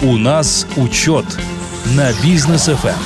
[0.00, 1.24] У нас учет
[1.96, 3.00] на бизнес ФМ.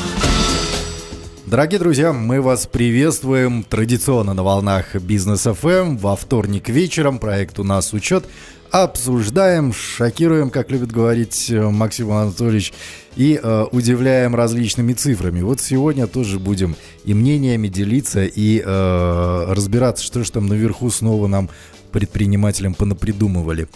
[1.46, 7.18] Дорогие друзья, мы вас приветствуем традиционно на волнах Бизнес ФМ во вторник вечером.
[7.18, 8.26] Проект у нас учет.
[8.70, 12.74] Обсуждаем, шокируем, как любит говорить э, Максим Анатольевич,
[13.16, 15.40] и э, удивляем различными цифрами.
[15.40, 21.26] Вот сегодня тоже будем и мнениями делиться, и э, разбираться, что же там наверху снова
[21.26, 21.48] нам
[21.90, 23.68] предпринимателям понапридумывали.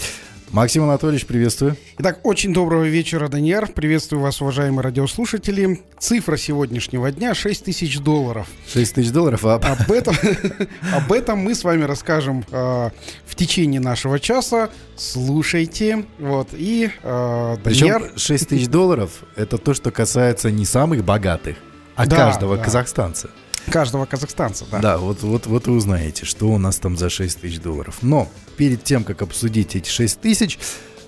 [0.52, 1.76] Максим Анатольевич, приветствую.
[1.98, 3.66] Итак, очень доброго вечера, Даниэр.
[3.68, 5.82] Приветствую вас, уважаемые радиослушатели.
[5.98, 8.46] Цифра сегодняшнего дня 6 тысяч долларов.
[8.72, 9.44] 6 тысяч долларов?
[9.44, 9.56] А...
[9.56, 10.14] Об, этом,
[10.94, 12.90] об этом мы с вами расскажем э,
[13.26, 14.70] в течение нашего часа.
[14.96, 16.06] Слушайте.
[16.18, 18.00] Вот, и э, Даниэр...
[18.02, 21.56] Причем 6 тысяч долларов— это то, что касается не самых богатых,
[21.96, 22.64] а да, каждого да.
[22.64, 23.30] казахстанца.
[23.70, 24.78] Каждого казахстанца, да.
[24.78, 27.98] Да, вот, вот, вот и узнаете, что у нас там за 6 тысяч долларов.
[28.02, 30.58] Но перед тем, как обсудить эти 6 тысяч,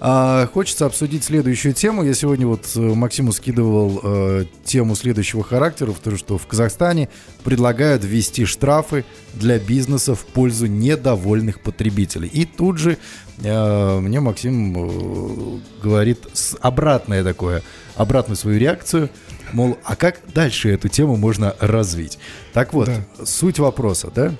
[0.00, 2.04] а, хочется обсудить следующую тему.
[2.04, 7.08] Я сегодня вот э, Максиму скидывал э, тему следующего характера, то, что в Казахстане
[7.42, 12.28] предлагают ввести штрафы для бизнеса в пользу недовольных потребителей.
[12.28, 12.96] И тут же
[13.42, 16.20] э, мне Максим э, говорит
[16.60, 17.62] обратное такое,
[17.96, 19.10] обратную свою реакцию–
[19.52, 22.18] Мол, а как дальше эту тему можно развить?
[22.52, 23.24] Так вот, да.
[23.24, 24.34] суть вопроса, да?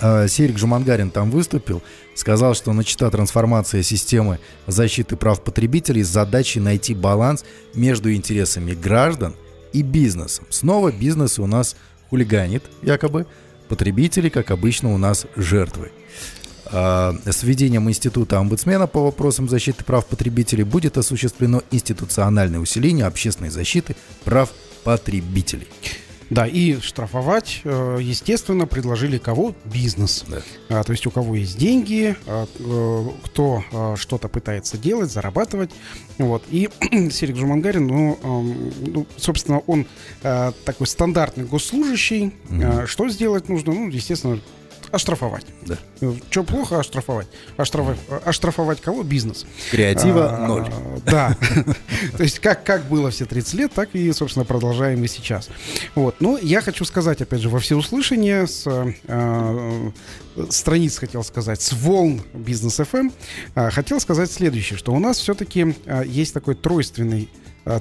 [0.00, 1.82] А, Серик Жумангарин там выступил,
[2.14, 9.34] сказал, что начата трансформация системы защиты прав потребителей с задачей найти баланс между интересами граждан
[9.72, 10.46] и бизнесом.
[10.50, 11.76] Снова бизнес у нас
[12.08, 13.26] хулиганит, якобы,
[13.68, 15.92] потребители, как обычно, у нас жертвы.
[16.72, 23.50] А, с введением института омбудсмена по вопросам защиты прав потребителей будет осуществлено институциональное усиление общественной
[23.50, 24.50] защиты прав
[24.84, 25.68] потребителей.
[26.30, 29.52] Да, и штрафовать, э, естественно, предложили кого?
[29.64, 30.24] Бизнес.
[30.28, 30.42] Да.
[30.68, 35.70] А, то есть у кого есть деньги, а, э, кто а, что-то пытается делать, зарабатывать.
[36.18, 36.44] Вот.
[36.50, 36.68] И
[37.10, 39.86] Серик Жумангарин, ну, ну, собственно, он
[40.22, 42.32] такой стандартный госслужащий.
[42.48, 42.86] Mm-hmm.
[42.86, 43.72] Что сделать нужно?
[43.72, 44.40] Ну, естественно,
[44.90, 45.46] оштрафовать.
[45.62, 45.76] Да.
[46.30, 47.28] Что плохо оштрафовать?
[47.56, 49.02] Оштрафовать, оштрафовать кого?
[49.02, 49.46] Бизнес.
[49.70, 50.68] Креатива а, ноль.
[51.04, 51.36] Да.
[52.16, 55.48] То есть как, как было все 30 лет, так и, собственно, продолжаем и сейчас.
[55.94, 56.20] Вот.
[56.20, 59.90] Но я хочу сказать, опять же, во всеуслышание с э,
[60.48, 63.12] страниц, хотел сказать, с волн бизнес FM, эм,
[63.54, 67.28] э, хотел сказать следующее, что у нас все-таки э, есть такой тройственный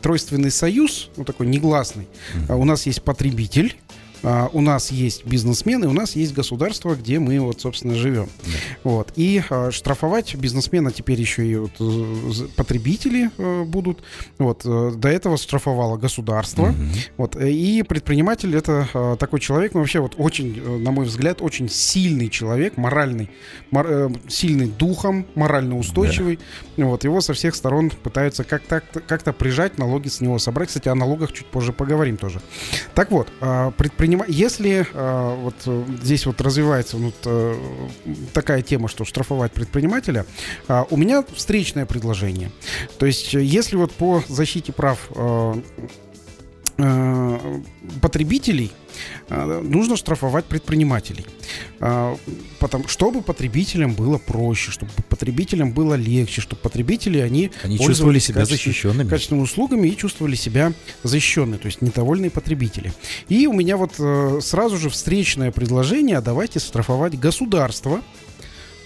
[0.01, 2.09] тройственный союз, ну такой негласный.
[2.35, 2.55] Mm-hmm.
[2.57, 3.77] У нас есть потребитель,
[4.23, 8.27] а, у нас есть бизнесмены, у нас есть государство, где мы вот, собственно, живем.
[8.43, 8.51] Да.
[8.83, 9.13] Вот.
[9.15, 11.71] И а, штрафовать бизнесмена теперь еще и вот,
[12.55, 14.03] потребители а, будут.
[14.37, 14.61] Вот.
[14.65, 16.69] Э, до этого штрафовало государство.
[16.69, 16.75] Угу.
[17.17, 17.35] Вот.
[17.35, 21.69] И предприниматель это а, такой человек, ну, вообще вот очень, э, на мой взгляд, очень
[21.69, 23.29] сильный человек, моральный,
[23.71, 26.39] мор, э, сильный духом, морально устойчивый.
[26.77, 26.85] Да.
[26.85, 27.03] Вот.
[27.03, 30.69] Его со всех сторон пытаются как-то как прижать, налоги с него собрать.
[30.69, 32.41] Кстати, о налогах чуть позже поговорим тоже.
[32.95, 34.23] Так вот, а, предприниматель приним...
[34.27, 37.55] Если э, вот э, здесь вот развивается вот, э,
[38.33, 40.25] такая тема, что штрафовать предпринимателя,
[40.67, 42.51] э, у меня встречное предложение.
[42.97, 46.08] То есть, если вот по защите прав э, Э,
[48.01, 48.71] потребителей
[49.29, 51.25] э, нужно штрафовать предпринимателей.
[51.79, 52.15] Э,
[52.59, 58.45] потому, чтобы потребителям было проще, чтобы потребителям было легче, чтобы потребители они, они чувствовали себя
[58.45, 59.09] защищенными.
[59.09, 60.73] Качественными услугами и чувствовали себя
[61.03, 62.93] защищенными, то есть недовольные потребители.
[63.27, 63.93] И у меня вот
[64.43, 68.01] сразу же встречное предложение, а давайте штрафовать государство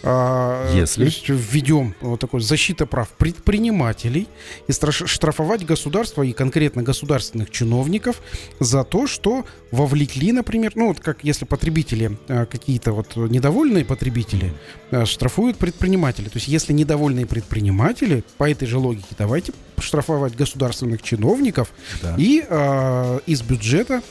[0.03, 1.06] а, Если.
[1.34, 4.28] введем вот такой защита прав предпринимателей
[4.68, 8.22] и штрафовать государство и конкретно государственных чиновников
[8.59, 14.53] за то, что вовлекли, например, ну вот как если потребители а, какие-то вот недовольные потребители
[14.92, 21.02] а, штрафуют предприниматели, то есть если недовольные предприниматели по этой же логике давайте штрафовать государственных
[21.02, 21.72] чиновников
[22.02, 22.16] да.
[22.18, 24.02] и э, из бюджета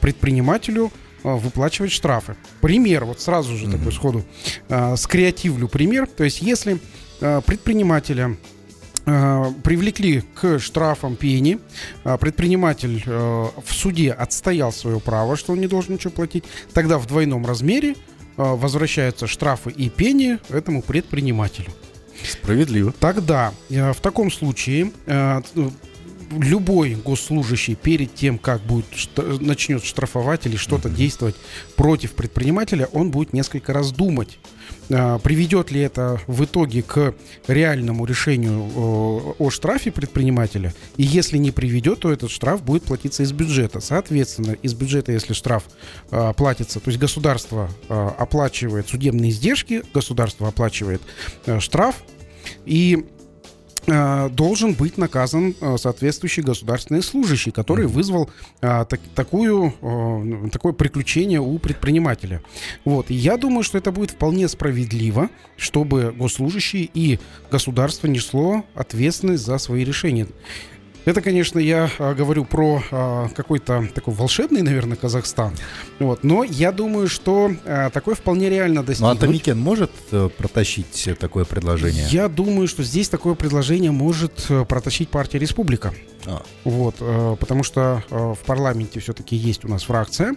[0.00, 0.92] предпринимателю
[1.24, 2.36] выплачивать штрафы.
[2.60, 3.78] Пример, вот сразу же mm-hmm.
[3.78, 4.24] такой сходу,
[4.68, 6.06] э, скреативлю пример.
[6.06, 6.78] То есть если
[7.20, 8.36] э, предпринимателя
[9.04, 11.58] привлекли к штрафам пени,
[12.04, 17.44] предприниматель в суде отстоял свое право, что он не должен ничего платить, тогда в двойном
[17.44, 17.96] размере
[18.38, 21.70] возвращаются штрафы и пени этому предпринимателю.
[22.22, 22.92] Справедливо.
[22.92, 25.42] Тогда э, в таком случае э,
[26.30, 28.86] любой госслужащий перед тем, как будет
[29.40, 30.96] начнет штрафовать или что-то mm-hmm.
[30.96, 31.36] действовать
[31.76, 34.38] против предпринимателя, он будет несколько раз думать,
[34.90, 37.14] а, приведет ли это в итоге к
[37.46, 40.74] реальному решению о штрафе предпринимателя.
[40.96, 43.80] И если не приведет, то этот штраф будет платиться из бюджета.
[43.80, 45.64] Соответственно, из бюджета, если штраф
[46.10, 51.02] а, платится, то есть государство а, оплачивает судебные издержки, государство оплачивает
[51.58, 52.02] штраф,
[52.66, 53.23] и э,
[53.86, 61.40] должен быть наказан э, соответствующий государственный служащий, который вызвал э, так- такую, э, такое приключение
[61.40, 62.42] у предпринимателя.
[62.84, 63.10] Вот.
[63.10, 67.18] И я думаю, что это будет вполне справедливо, чтобы госслужащий и
[67.50, 70.26] государство несло ответственность за свои решения.
[71.04, 75.52] Это, конечно, я а, говорю про а, какой-то такой волшебный, наверное, Казахстан.
[75.98, 76.24] Вот.
[76.24, 79.18] Но я думаю, что а, такое вполне реально Ну, достигнуть.
[79.18, 82.06] Атамикен может э, протащить такое предложение?
[82.10, 85.92] Я думаю, что здесь такое предложение может э, протащить партия Республика.
[86.26, 90.34] А, Вот, э, потому что в парламенте все-таки есть у нас фракция.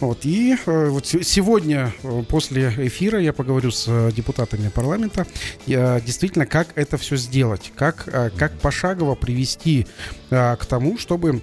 [0.00, 1.94] Вот, и вот се- сегодня
[2.28, 5.26] после эфира я поговорю с депутатами парламента,
[5.66, 8.04] действительно, как это все сделать, как,
[8.36, 9.86] как пошагово привести
[10.30, 11.42] э, к тому, чтобы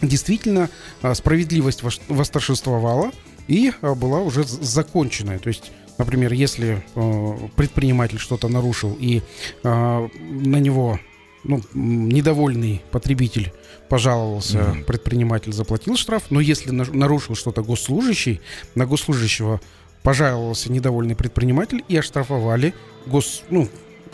[0.00, 0.68] действительно
[1.02, 3.10] э, справедливость восторжествовала
[3.48, 5.38] и э, была уже законченная.
[5.38, 9.20] То есть Например, если э, предприниматель что-то нарушил и
[9.62, 10.98] э, на него
[11.44, 13.52] ну, недовольный потребитель
[13.90, 14.84] пожаловался, Мгм.
[14.84, 18.40] предприниматель заплатил штраф, но если на- нарушил что-то госслужащий,
[18.74, 19.60] на госслужащего
[20.02, 22.72] пожаловался недовольный предприниматель и оштрафовали
[23.06, 23.68] гос, ну,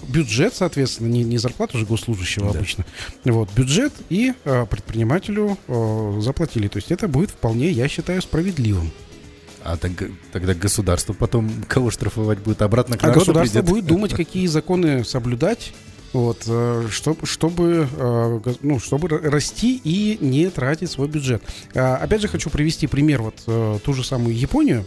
[0.06, 2.58] бюджет, соответственно, не, не зарплату же госслужащего Да.
[2.58, 2.84] обычно,
[3.24, 6.68] вот, бюджет и э, предпринимателю э, заплатили.
[6.68, 8.90] То есть это будет вполне, я считаю, справедливым.
[9.64, 12.62] а так- тогда государство потом кого штрафовать будет?
[12.62, 13.70] Обратно к А государство придет?
[13.70, 15.72] будет думать, какие законы соблюдать,
[16.12, 16.42] вот,
[16.90, 21.42] чтобы, чтобы, э, ну, чтобы ра- расти и не тратить свой бюджет.
[21.74, 24.86] А, Опять же хочу привести пример вот э, ту же самую Японию.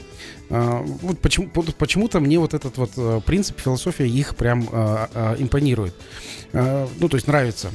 [0.50, 4.64] А, Вот почему, почему-то мне вот этот вот э, принцип, философия их прям
[5.40, 5.94] импонирует.
[6.54, 7.70] А, Ну, то есть нравится.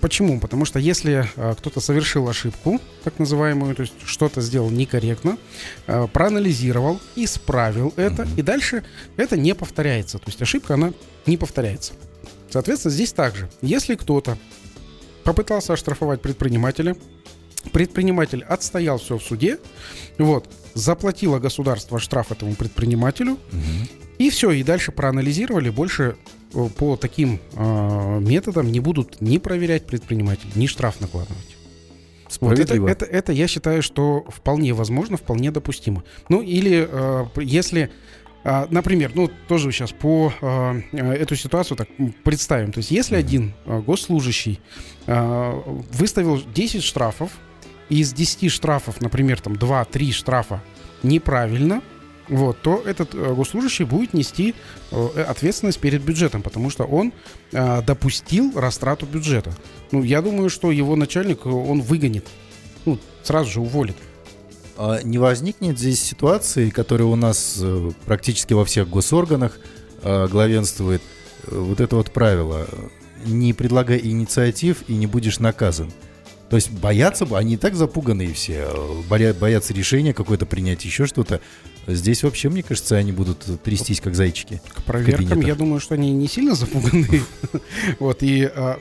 [0.00, 0.38] Почему?
[0.40, 1.28] Потому что если
[1.58, 5.38] кто-то совершил ошибку, так называемую, то есть что-то сделал некорректно,
[6.12, 8.84] проанализировал, исправил это, и дальше
[9.16, 10.18] это не повторяется.
[10.18, 10.92] То есть ошибка, она
[11.26, 11.92] не повторяется.
[12.50, 13.48] Соответственно, здесь также.
[13.62, 14.36] Если кто-то
[15.24, 16.96] попытался оштрафовать предпринимателя,
[17.72, 19.58] предприниматель отстоял все в суде,
[20.18, 23.88] вот, заплатило государство штраф этому предпринимателю, Мгм.
[24.18, 26.16] и все, и дальше проанализировали, больше
[26.54, 31.56] э, по таким э, методам не будут ни проверять предпринимателя, ни штраф накладывать.
[32.40, 36.02] Вот это, это, это я считаю, что вполне возможно, вполне допустимо.
[36.28, 37.90] Ну или э, если,
[38.70, 41.88] например, ну тоже сейчас по э, э, эту ситуацию так
[42.22, 42.70] представим.
[42.70, 44.60] То есть если один э, госслужащий
[45.06, 47.30] выставил 10 штрафов,
[47.88, 50.60] и из 10 штрафов, например, там 2-3 штрафа
[51.04, 51.80] неправильно,
[52.28, 54.54] вот, то этот э, госслужащий будет нести
[54.90, 57.12] э, ответственность перед бюджетом, потому что он
[57.52, 59.52] допустил растрату бюджета.
[59.92, 62.26] Ну, я думаю, что его начальник, он выгонит,
[62.84, 63.96] ну, сразу же уволит.
[64.78, 69.58] А не возникнет здесь ситуации, которая у нас э, практически во всех госорганах
[70.02, 71.00] э, главенствует,
[71.46, 72.66] э, вот это вот правило.
[73.24, 75.90] Не предлагай инициатив и не будешь наказан.
[76.50, 78.68] То есть боятся, они и так запуганные все,
[79.08, 81.40] боя- боятся решения какое-то принять, еще что-то.
[81.86, 84.60] Здесь вообще, мне кажется, они будут трястись, как зайчики.
[84.74, 87.22] К проверкам, я думаю, что они не сильно запуганы.
[88.00, 88.78] Вот, и а,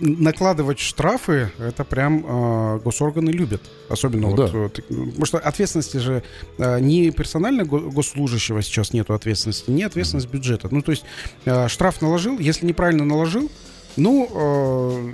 [0.00, 3.62] накладывать штрафы, это прям а, госорганы любят.
[3.88, 4.58] Особенно Ну вот, да.
[4.58, 6.22] вот, потому что ответственности же
[6.58, 10.68] а, не персонально го- госслужащего сейчас нету ответственности, не ответственность бюджета.
[10.70, 11.04] Ну, то есть
[11.46, 13.50] а, штраф наложил, если неправильно наложил,
[13.96, 15.12] ну, а,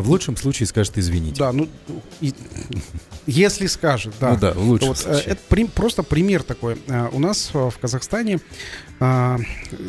[0.00, 1.38] В лучшем случае скажет извините.
[1.38, 1.68] да, ну,
[2.20, 2.34] и-
[3.26, 4.32] если скажет, да.
[4.32, 5.24] Ну да, в лучшем Вот, э, случае.
[5.32, 6.76] это при- просто пример такой.
[6.88, 8.40] Э, У нас э, в Казахстане
[9.04, 9.38] а,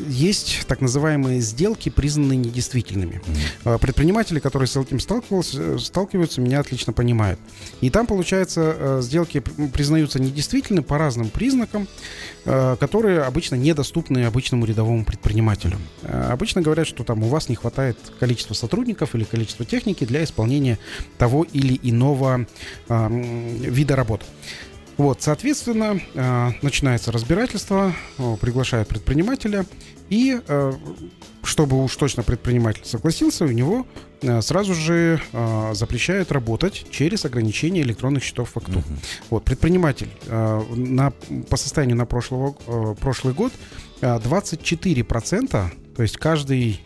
[0.08, 3.22] есть так называемые сделки, признанные недействительными.
[3.63, 7.39] Э, Предприниматели, которые с этим э, сталкиваются, меня отлично понимают.
[7.82, 11.88] И там, получается, э, сделки признаются недействительны по разным признакам,
[12.46, 15.77] э, которые обычно недоступны обычному рядовому предпринимателю.
[16.03, 20.24] Э, Обычно говорят, что там у вас не хватает количества сотрудников или количества техники для
[20.24, 20.79] исполнения
[21.17, 22.46] того или иного
[22.89, 24.22] м, вида работ.
[24.98, 29.65] Вот, соответственно, э, начинается разбирательство, э, приглашают предпринимателя,
[30.10, 30.74] и э,
[31.43, 33.88] чтобы уж точно предприниматель согласился, у него
[34.22, 38.77] э, сразу же э, запрещают работать через ограничение электронных счетов фактур.
[38.77, 39.00] Мгм.
[39.32, 41.12] Вот, предприниматель э, на,
[41.50, 43.51] по состоянию на прошлого, э, прошлый год
[44.01, 46.79] э, 24%, то есть каждый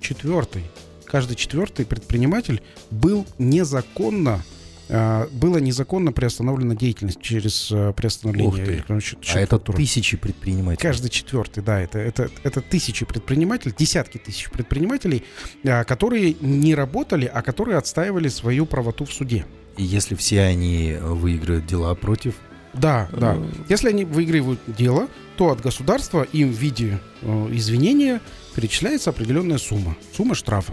[0.00, 0.64] четвертый,
[1.04, 4.42] каждый четвертый предприниматель был незаконно
[4.88, 8.84] э, было незаконно приостановлена деятельность через э, приостановление
[9.34, 10.82] А это тысячи предпринимателей.
[10.82, 15.24] Каждый четвертый, да, это, это, это тысячи предпринимателей, десятки тысяч предпринимателей,
[15.64, 19.44] а, которые не работали, а которые отстаивали свою правоту в суде.
[19.76, 22.34] И если все они э, выиграют дела против,
[22.74, 23.36] Да, да.
[23.36, 28.20] э, Если они выигрывают дело, то от государства им в виде э, извинения
[28.58, 30.72] перечисляется определенная сумма, сумма штрафа.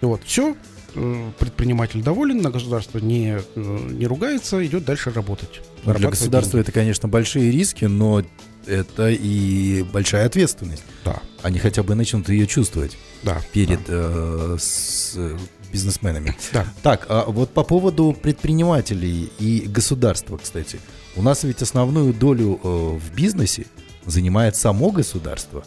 [0.00, 0.56] Вот, все,
[0.94, 5.60] э, предприниматель доволен, на государство не, э, не ругается, идет дальше работать.
[5.84, 6.62] Для государства деньги.
[6.62, 8.24] это, конечно, большие риски, но
[8.66, 10.82] это и большая ответственность.
[11.04, 13.42] Да, Они хотя бы начнут ее чувствовать да.
[13.52, 15.36] перед да, э, с, э,
[15.70, 16.34] бизнесменами.
[16.54, 16.64] да.
[16.82, 20.80] Так, а вот по поводу предпринимателей и государства, кстати.
[21.16, 23.66] У нас ведь основную долю э, в бизнесе
[24.06, 25.64] занимает само государство.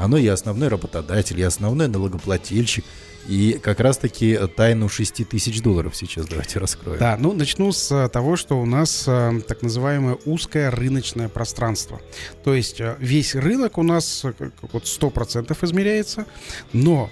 [0.00, 2.84] Оно и основной работодатель, и основной налогоплательщик.
[3.30, 6.98] И как раз-таки тайну 6 тысяч долларов сейчас давайте раскроем.
[6.98, 12.00] Да, ну начну с э, того, что у нас э, так называемое узкое рыночное пространство.
[12.42, 14.24] То есть э, весь рынок у нас
[14.72, 16.26] вот 100% измеряется,
[16.72, 17.08] но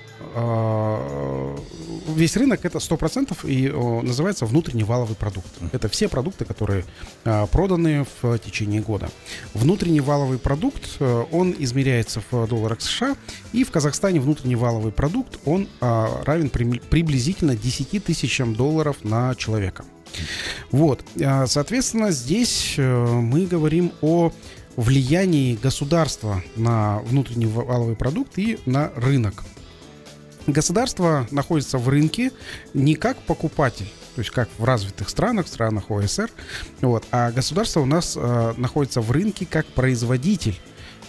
[2.09, 3.71] весь рынок это 100% и
[4.05, 5.49] называется внутренний валовый продукт.
[5.73, 6.85] Это все продукты, которые
[7.25, 9.09] проданы в течение года.
[9.55, 13.17] Внутренний валовый продукт, он измеряется в долларах США,
[13.53, 15.67] и в Казахстане внутренний валовый продукт, он
[16.25, 19.85] равен приблизительно 10 тысячам долларов на человека.
[20.71, 24.33] Вот, а, соответственно, здесь э, мы говорим о
[24.77, 29.45] влиянии государства на внутренний валовый продукт и на рынок.
[30.47, 32.33] Государство находится в рынке
[32.73, 36.31] не как покупатель, то есть как в развитых странах, в странах ОСР,
[36.81, 40.59] вот, а государство у нас э, находится в рынке как производитель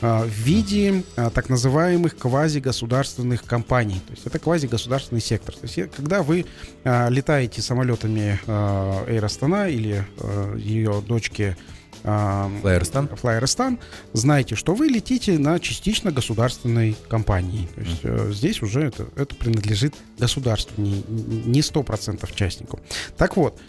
[0.02, 4.02] в виде э, так называемых квазигосударственных компаний.
[4.08, 5.56] То есть это квазигосударственный сектор.
[5.56, 6.46] То есть когда вы
[6.84, 10.06] э, летаете самолетами Air Astana или
[10.58, 11.58] ее дочки
[12.04, 13.10] Флайерстан?
[13.10, 13.80] Флайерстан,
[14.14, 17.68] знаете, что вы летите на частично государственной компании.
[17.76, 22.80] То есть э, здесь уже это, это принадлежит государству, не, не 100% частнику.
[23.18, 23.60] Так вот,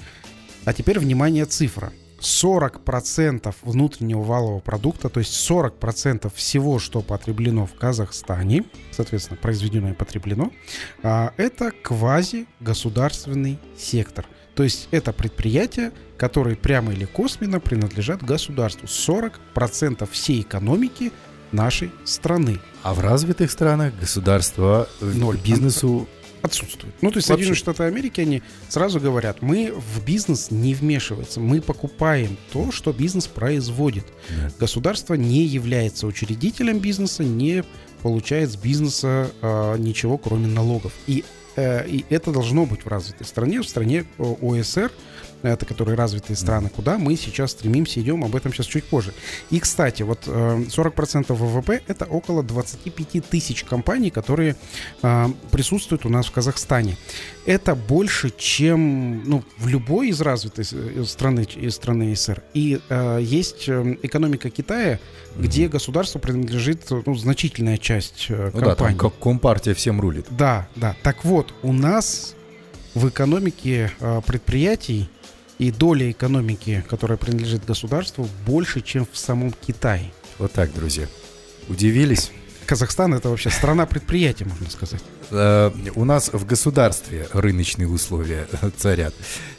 [0.64, 1.92] а теперь, внимание, цифра.
[2.20, 9.94] 40% внутреннего валового продукта, то есть 40% всего, что потреблено в Казахстане, соответственно, произведено и
[9.94, 10.50] потреблено,
[11.02, 14.26] а, это квази-государственный сектор.
[14.54, 18.86] То есть это предприятия, которые прямо или косвенно принадлежат государству.
[18.86, 21.12] 40% всей экономики
[21.52, 25.38] нашей страны А в развитых странах государство Ноль.
[25.38, 26.08] бизнесу
[26.42, 26.94] отсутствует.
[27.00, 27.28] Ну, то есть.
[27.28, 32.92] Соединенные Штаты Америки, они сразу говорят, мы в бизнес не вмешивается, мы покупаем то, что
[32.92, 34.06] бизнес производит.
[34.28, 34.50] Да.
[34.58, 37.64] Государство не является учредителем бизнеса, не
[38.02, 40.92] получает с бизнеса э, ничего, кроме налогов.
[41.06, 41.24] И,
[41.86, 44.90] и это должно быть в развитой стране, в стране э, ОСР,
[45.42, 49.14] это которые развитые страны, куда мы сейчас стремимся, идем, об этом сейчас чуть позже.
[49.50, 54.56] И, кстати, вот э, 40% ВВП это около 25 тысяч компаний, которые
[55.02, 56.96] э, присутствуют у нас в Казахстане.
[57.46, 62.42] Это больше, чем ну, в любой из развитой э, страны, из страны СССР.
[62.54, 64.98] И э, есть э, экономика Китая,
[65.36, 70.26] где государству принадлежит ну, значительная часть э, Ну да, там как компартия всем рулит.
[70.30, 70.96] Да, да.
[71.02, 72.34] Так вот, у нас
[72.94, 75.08] в экономике э, предприятий
[75.58, 80.10] и доля экономики, которая принадлежит государству, больше, чем в самом Китае.
[80.38, 81.06] Вот так, друзья.
[81.68, 82.32] Удивились?
[82.70, 85.00] Казахстан это вообще страна предприятий, можно сказать.
[85.32, 88.46] Э, у нас в государстве рыночные условия
[88.76, 89.12] царят.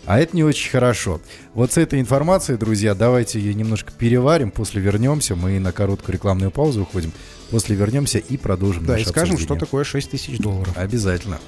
[0.05, 1.19] А это не очень хорошо.
[1.53, 4.49] Вот с этой информацией, друзья, давайте ее немножко переварим.
[4.49, 5.35] После вернемся.
[5.35, 7.11] Мы на короткую рекламную паузу уходим.
[7.49, 10.71] После вернемся и продолжим Да, и скажем, что такое 6 тысяч долларов.
[10.77, 11.41] Обязательно.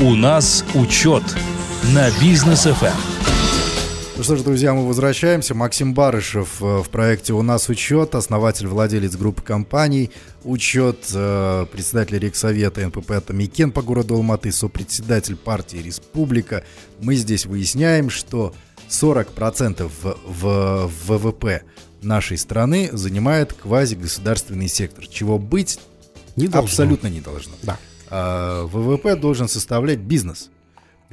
[0.00, 1.22] У нас учет
[1.94, 3.15] на бизнес FM.
[4.16, 5.54] Ну что ж, друзья, мы возвращаемся.
[5.54, 10.10] Максим Барышев э, в проекте «У нас учет», основатель, владелец группы компаний
[10.42, 16.64] «Учет», э, председатель Рексовета НПП «Атамикен» по городу Алматы, сопредседатель партии «Республика».
[16.98, 18.54] Мы здесь выясняем, что
[18.88, 21.64] 40% в, в ВВП
[22.00, 25.78] нашей страны занимает квазигосударственный сектор, чего быть
[26.36, 26.70] Не должно.
[26.70, 27.52] абсолютно не должно.
[27.62, 27.78] Да.
[28.08, 30.48] А ВВП должен составлять бизнес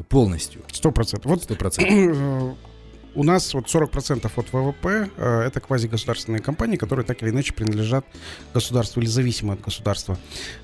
[0.07, 1.29] полностью, Сто процентов.
[1.29, 2.55] Вот 100%.
[3.15, 8.05] у нас вот 40% от ВВП э, это квазигосударственные компании, которые так или иначе принадлежат
[8.53, 10.17] государству или зависимы от государства.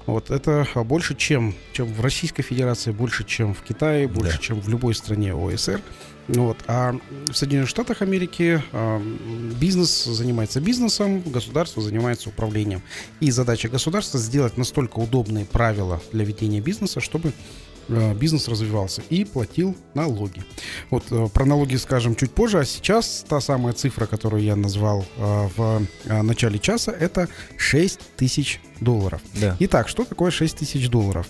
[0.06, 4.44] Вот это больше, чем, чем в Российской Федерации, больше, чем в Китае, больше, Да.
[4.44, 5.82] чем в любой стране ОСР.
[6.28, 6.58] Вот.
[6.68, 6.96] А
[7.32, 9.02] в Соединенных Штатах Америки э,
[9.60, 12.84] бизнес занимается бизнесом, государство занимается управлением.
[13.20, 17.34] И задача государства сделать настолько удобные правила для ведения бизнеса, чтобы
[18.16, 20.44] бизнес развивался и платил налоги.
[20.90, 25.06] Вот э, про налоги скажем чуть позже, а сейчас та самая цифра, которую я назвал
[25.18, 27.28] э, в э, начале часа, это
[27.58, 29.22] 6 тысяч долларов.
[29.36, 29.56] Да.
[29.60, 31.28] Итак, что такое 6 тысяч долларов?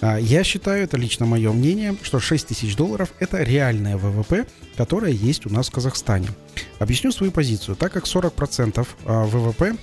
[0.00, 5.46] Я считаю, это лично мое мнение, что 6 тысяч долларов это реальное ВВП, которое есть
[5.46, 6.28] у нас в Казахстане.
[6.78, 7.76] Объясню свою позицию.
[7.76, 9.76] Так как 40% а, ВВП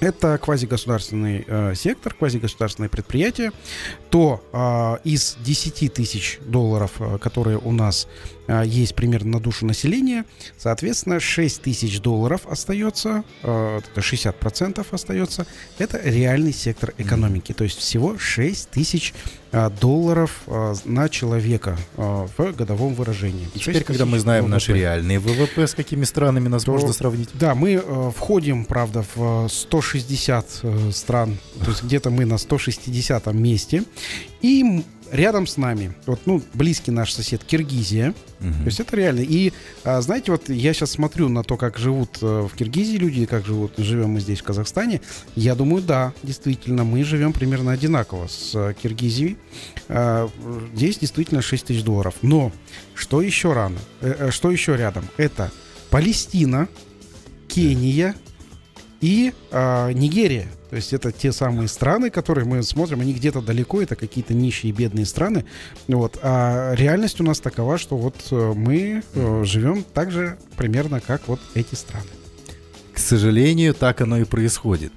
[0.00, 3.52] это квазигосударственный э, сектор, квазигосударственное предприятие,
[4.10, 8.08] то э, из 10 тысяч долларов, э, которые у нас
[8.48, 10.24] есть примерно на душу населения,
[10.58, 15.46] соответственно, 6 тысяч долларов остается, э, это 60% остается,
[15.78, 19.14] это реальный сектор экономики, то есть всего 6 тысяч
[19.52, 23.48] э, долларов э, на человека э, в годовом выражении.
[23.54, 24.80] И теперь, когда мы знаем наши ВВП.
[24.80, 27.30] реальные ВВП, с какими странами нас То- можно сравнить?
[27.34, 32.38] Да, мы э, входим, правда, в э, 160 э, стран, то есть где-то мы на
[32.38, 33.82] 160 месте.
[34.42, 38.14] И рядом с нами, вот, ну, близкий наш сосед Киргизия.
[38.40, 38.58] Мгм.
[38.60, 39.20] То есть это реально.
[39.20, 39.52] И,
[39.84, 43.46] а, знаете, вот я сейчас смотрю на то, как живут э, в Киргизии люди, как
[43.46, 45.00] живут, живем мы здесь, в Казахстане.
[45.34, 49.36] Я думаю, да, действительно, мы живем примерно одинаково с э, Киргизией.
[49.88, 50.28] А,
[50.74, 52.14] Здесь действительно 6 тысяч долларов.
[52.22, 52.52] Но
[52.94, 53.78] что еще рано?
[54.00, 55.04] Э, Что еще рядом?
[55.16, 55.50] Это
[55.90, 56.68] Палестина,
[57.48, 58.14] Кения
[59.06, 60.48] и а, Нигерия.
[60.68, 64.72] То есть это те самые страны, которые мы смотрим, они где-то далеко, это какие-то нищие
[64.72, 65.44] бедные страны.
[65.86, 66.18] Вот.
[66.22, 71.28] А реальность у нас такова, что вот э, мы э, живем так же примерно, как
[71.28, 72.08] вот эти страны.
[72.92, 74.92] К сожалению, так оно и происходит.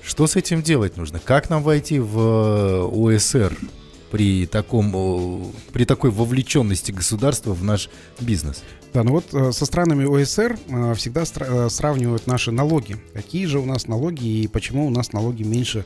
[0.00, 1.18] Что с этим делать нужно?
[1.18, 3.56] Как нам войти в э, ОСР
[4.12, 7.90] при, таком, при такой вовлеченности государства в наш
[8.20, 8.62] бизнес?
[8.92, 12.96] Да, ну вот э, со странами ОСР э, всегда э, сравнивают наши налоги.
[13.14, 15.84] Какие же у нас налоги и почему у нас налоги меньше,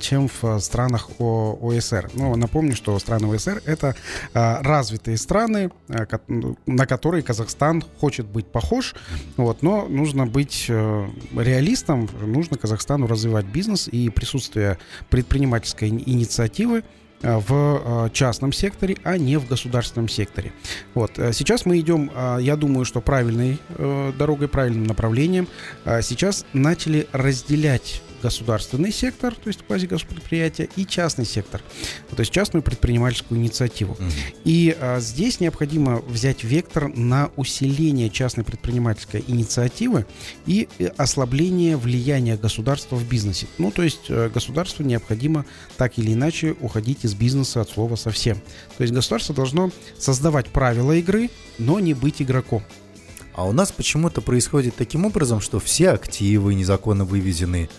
[0.00, 2.10] чем в странах ОСР.
[2.14, 3.94] Ну, напомню, что страны ОСР это
[4.34, 6.20] развитые страны, ко-
[6.66, 8.94] на которые Казахстан хочет быть похож.
[9.36, 14.78] Вот, но нужно быть реалистом, нужно Казахстану развивать бизнес и присутствие
[15.10, 16.82] предпринимательской ини- инициативы
[17.22, 20.52] в э, частном секторе, а не в государственном секторе.
[20.94, 21.18] Вот.
[21.18, 25.48] э, Сейчас мы идем, а, я думаю, что правильной э, дорогой, правильным направлением.
[25.84, 31.60] Сейчас начали разделять государственный сектор, то есть квазигоспредприятия, и частный сектор,
[32.10, 33.96] то есть частную предпринимательскую инициативу.
[34.44, 40.06] И а, здесь необходимо взять вектор на усиление частной предпринимательской инициативы
[40.46, 43.46] и э, ослабление влияния государства в бизнесе.
[43.58, 45.44] Ну, то есть э, государству необходимо
[45.76, 48.38] так или иначе уходить из бизнеса от слова совсем.
[48.76, 52.62] То есть государство должно создавать правила игры, но не быть игроком.
[53.34, 57.70] А у нас почему-то происходит таким образом, что все активы незаконно вывезены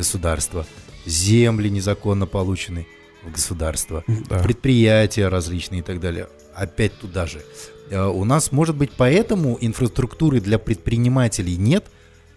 [0.00, 0.66] государство,
[1.06, 2.86] земли незаконно получены
[3.22, 4.38] в государство, Да.
[4.42, 6.26] предприятия различные и так далее.
[6.54, 7.42] Опять туда же.
[7.90, 11.84] Э, У нас, может быть, поэтому инфраструктуры для предпринимателей нет,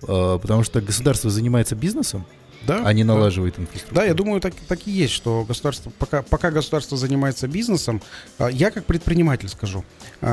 [0.02, 2.26] э, потому что государство занимается бизнесом,
[2.68, 3.14] Да, а не да.
[3.14, 3.96] инфраструктуру.
[3.96, 8.02] Да, я думаю, так, так и есть, что государство, пока, пока государство занимается бизнесом,
[8.40, 9.84] а, я как предприниматель скажу,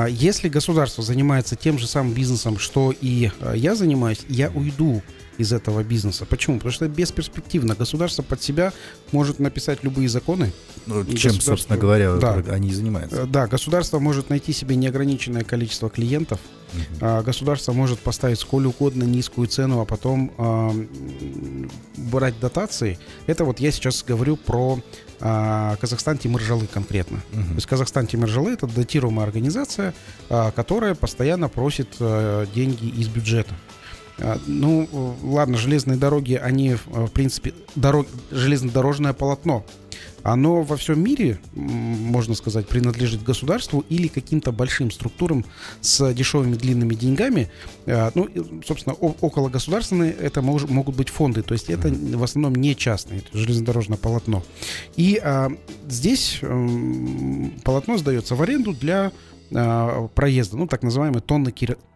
[0.09, 5.01] если государство занимается тем же самым бизнесом, что и я занимаюсь, я уйду
[5.41, 6.25] из этого бизнеса.
[6.25, 6.57] Почему?
[6.57, 7.75] Потому что это бесперспективно.
[7.75, 8.71] Государство под себя
[9.11, 10.51] может написать любые законы.
[10.85, 12.33] Ну, чем, государство- собственно говоря, Да.
[12.49, 13.21] они и занимаются.
[13.23, 16.39] Э, Да, государство может найти себе неограниченное количество клиентов.
[17.01, 22.97] А, Государство может поставить сколь угодно низкую цену, а потом м, брать дотации.
[23.27, 24.79] Это вот я сейчас говорю про
[25.23, 27.21] а, Казахстан Тимиржалы конкретно.
[27.31, 27.55] То Мгм.
[27.55, 29.93] есть Казахстан Тимиржалы это датируемая организация,
[30.29, 33.53] а, которая постоянно просит а, деньги из бюджета.
[34.21, 34.87] А, Ну,
[35.23, 39.65] ладно, железные дороги, они, э, в принципе, дорог, железнодорожное полотно.
[40.23, 45.43] Оно во всем мире, можно сказать, принадлежит государству или каким-то большим структурам
[45.81, 47.49] с дешевыми длинными деньгами.
[47.87, 48.27] А, Ну,
[48.63, 53.23] собственно, около государственные это мож- могут быть фонды, то есть это в основном не частные,
[53.33, 54.43] железнодорожное полотно.
[54.95, 55.49] И а,
[55.89, 59.11] здесь м, полотно сдается в аренду для
[59.53, 61.51] а, проезда, ну, так называемый тонна,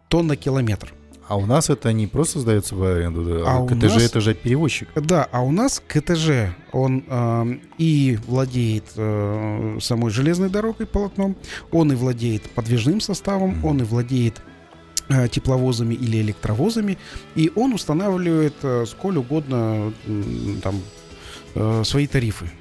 [0.09, 0.93] тонна километр.
[1.27, 4.35] А у нас это не просто сдается в аренду, А а КТЖ нас- это же
[4.35, 4.89] перевозчик.
[4.95, 11.35] Да, а у нас КТЖ, он эм, и владеет э, самой железной дорогой, полотном,
[11.71, 13.65] он и владеет подвижным составом, Мгм.
[13.65, 14.41] он и владеет
[15.09, 16.97] э, тепловозами или электровозами,
[17.35, 19.93] и он устанавливает э, сколь угодно
[20.63, 20.79] там
[21.55, 22.51] э, свои тарифы.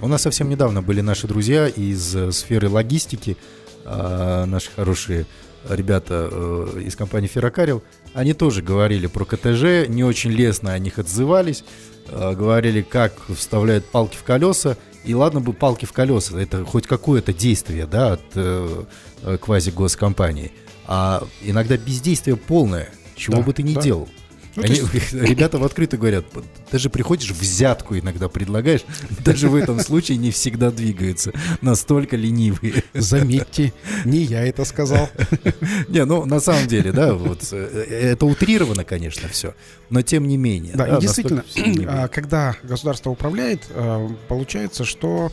[0.00, 3.36] У нас совсем недавно были наши друзья из э, сферы логистики,
[3.84, 5.26] а, наши хорошие
[5.68, 7.82] ребята э, из компании Ферракарил.
[8.14, 11.64] Они тоже говорили про КТЖ, не очень лестно о них отзывались,
[12.08, 14.76] э, говорили, как вставляют палки в колеса.
[15.04, 18.84] И ладно бы палки в колеса, это хоть какое-то действие, да, от э,
[19.22, 20.52] э, квази-госкомпании.
[20.86, 23.80] А иногда бездействие полное, чего Да, бы ты ни да.
[23.80, 24.08] делал.
[24.56, 26.24] Ну, Они- есть- ребята в открыто говорят,
[26.70, 28.82] даже приходишь, взятку иногда предлагаешь,
[29.24, 32.84] даже в этом случае не всегда двигаются, настолько ленивые.
[32.94, 33.72] Заметьте,
[34.04, 35.08] не я это сказал.
[35.88, 39.54] Не, ну на самом деле, да, вот э, это утрировано, конечно, все,
[39.88, 40.74] но тем не менее.
[40.74, 41.44] Да, и действительно,
[41.86, 45.32] а, когда государство управляет, а, получается, что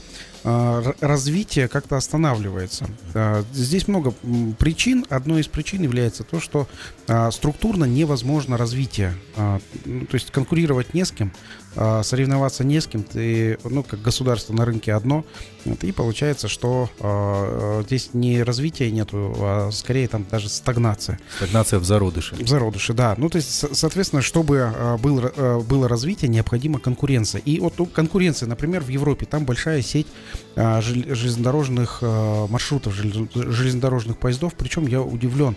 [1.01, 2.87] развитие как-то останавливается.
[3.13, 4.13] А, Здесь много
[4.57, 5.05] причин.
[5.09, 6.67] Одной из причин является то, что
[7.07, 9.13] а, структурно невозможно развитие.
[9.35, 11.33] А, ну, То есть конкурировать не с кем,
[11.77, 13.03] а, соревноваться не с кем.
[13.03, 15.23] Ты, ну, как государство на рынке одно.
[15.65, 21.19] Вот, И получается, что а, а, здесь не развития нету, а скорее там даже стагнация.
[21.37, 22.35] Стагнация в зародыше.
[22.35, 23.15] В зародыше, да.
[23.17, 25.21] Ну, то есть, со- соответственно, чтобы а, был,
[25.63, 27.41] было развитие, необходима конкуренция.
[27.45, 30.07] И вот ну, конкуренция, например, в Европе, там большая сеть
[30.55, 34.53] жел- железнодорожных маршрутов, желез- железнодорожных поездов.
[34.57, 35.55] Причем я удивлен,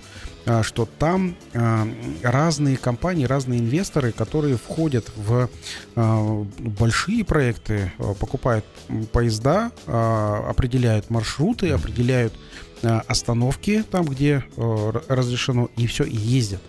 [0.62, 1.87] что там а,
[2.22, 5.48] разные компании, разные инвесторы, которые входят в
[5.96, 8.64] а, большие проекты, а, покупают
[9.12, 12.33] поезда, а, определяют маршруты, определяют
[12.83, 16.62] а, остановки там, где разрешено, и все, и ездят.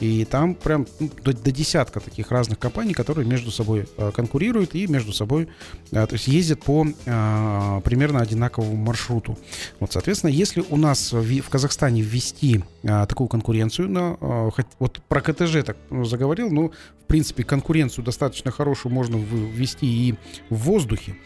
[0.00, 4.74] И там прям ну, до, до десятка таких разных компаний, которые между собой э, конкурируют
[4.74, 5.48] и между собой,
[5.92, 9.38] э, то есть ездят по э, примерно одинаковому маршруту.
[9.78, 14.66] Вот, соответственно, если у нас в, в Казахстане ввести э, такую конкуренцию, на, э, хоть-
[14.80, 16.72] вот про КТЖ так ну, заговорил, ну,
[17.04, 20.14] в принципе, конкуренцию достаточно хорошую можно ввести и
[20.50, 21.16] в воздухе.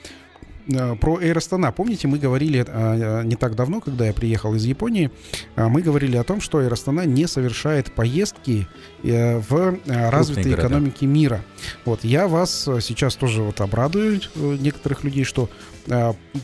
[0.68, 1.72] Э, Про Air Astana.
[1.72, 5.11] Помните, мы говорили э, не так давно, когда я приехал из Японии,
[5.57, 8.68] э, мы говорили о том, что Air Astana не совершает поездки
[9.02, 11.42] э, в э, развитые экономики мира.
[11.85, 15.78] Вот я вас э, сейчас тоже вот обрадую э, некоторых людей, что э,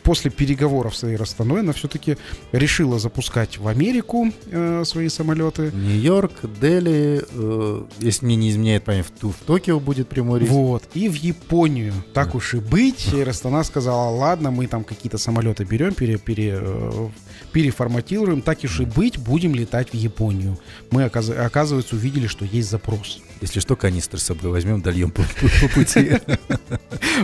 [0.02, 2.16] после переговоров с Astana она все-таки
[2.52, 5.70] решила запускать в Америку э, свои самолеты.
[5.72, 10.50] Нью-Йорк, Дели, э, если мне не изменяет память, в, Токио будет прямой рейс.
[10.50, 10.84] Вот.
[10.94, 11.92] И в Японию.
[12.12, 13.12] Так уж и быть.
[13.12, 17.08] И Растана сказала, ладно, мы там какие-то самолеты берем, пере, пере, э,
[17.52, 18.42] переформатируем.
[18.42, 20.58] Так уж и быть, будем летать в Японию.
[20.90, 23.20] Мы, оказ- оказывается, увидели, что есть запрос.
[23.44, 26.12] Если что, канистры с собой возьмем, дольем по, по- по пути.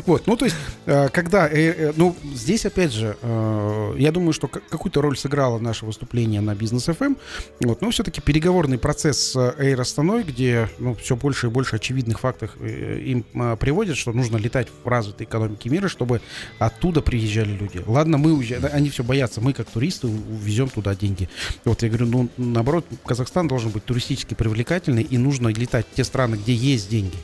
[0.06, 0.56] Вот, ну то есть,
[0.86, 3.16] э, когда, э, э, ну здесь опять же,
[3.98, 7.16] я думаю, что ка- какую-то роль сыграло наше выступление на бизнес FM,
[7.60, 12.20] вот, но все-таки переговорный процесс с Air Астаной, где, ну, все больше и больше очевидных
[12.20, 13.24] фактов им
[13.58, 16.20] приводят, что нужно летать в развитой экономике мира, чтобы
[16.58, 17.82] оттуда приезжали люди.
[17.86, 21.28] Ладно, мы уезжаем, они все боятся, мы как туристы увезем туда деньги.
[21.64, 26.04] Вот я говорю, ну наоборот, Казахстан должен быть туристически привлекательный и нужно летать в те
[26.10, 27.16] страны, где есть деньги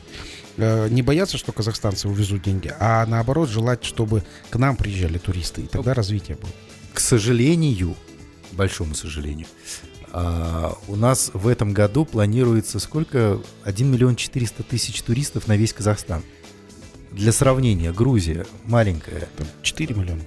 [0.55, 5.61] э, не бояться, что казахстанцы увезут деньги, а наоборот желать, чтобы к нам приезжали туристы,
[5.63, 6.55] и тогда развитие будет.
[6.93, 7.95] К сожалению,
[8.53, 9.47] большому сожалению,
[10.13, 13.39] а, у нас в этом году планируется сколько?
[13.65, 16.23] 1 миллион 400 тысяч туристов на весь Казахстан.
[17.11, 20.21] Для сравнения, Грузия маленькая, Там 4 миллиона.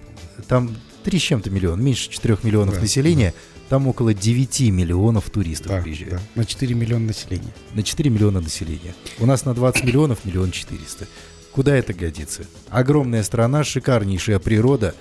[0.48, 3.32] там 3 с чем-то миллион, меньше 4 миллионов Да, населения,
[3.70, 6.10] там около 9 миллионов туристов Да, приезжает.
[6.14, 7.52] да, на 4 миллиона населения.
[7.72, 8.94] На 4 миллиона населения.
[9.20, 11.06] У нас на 20 миллионов миллион 400.
[11.52, 12.44] Куда это годится?
[12.68, 14.94] Огромная страна, шикарнейшая природа.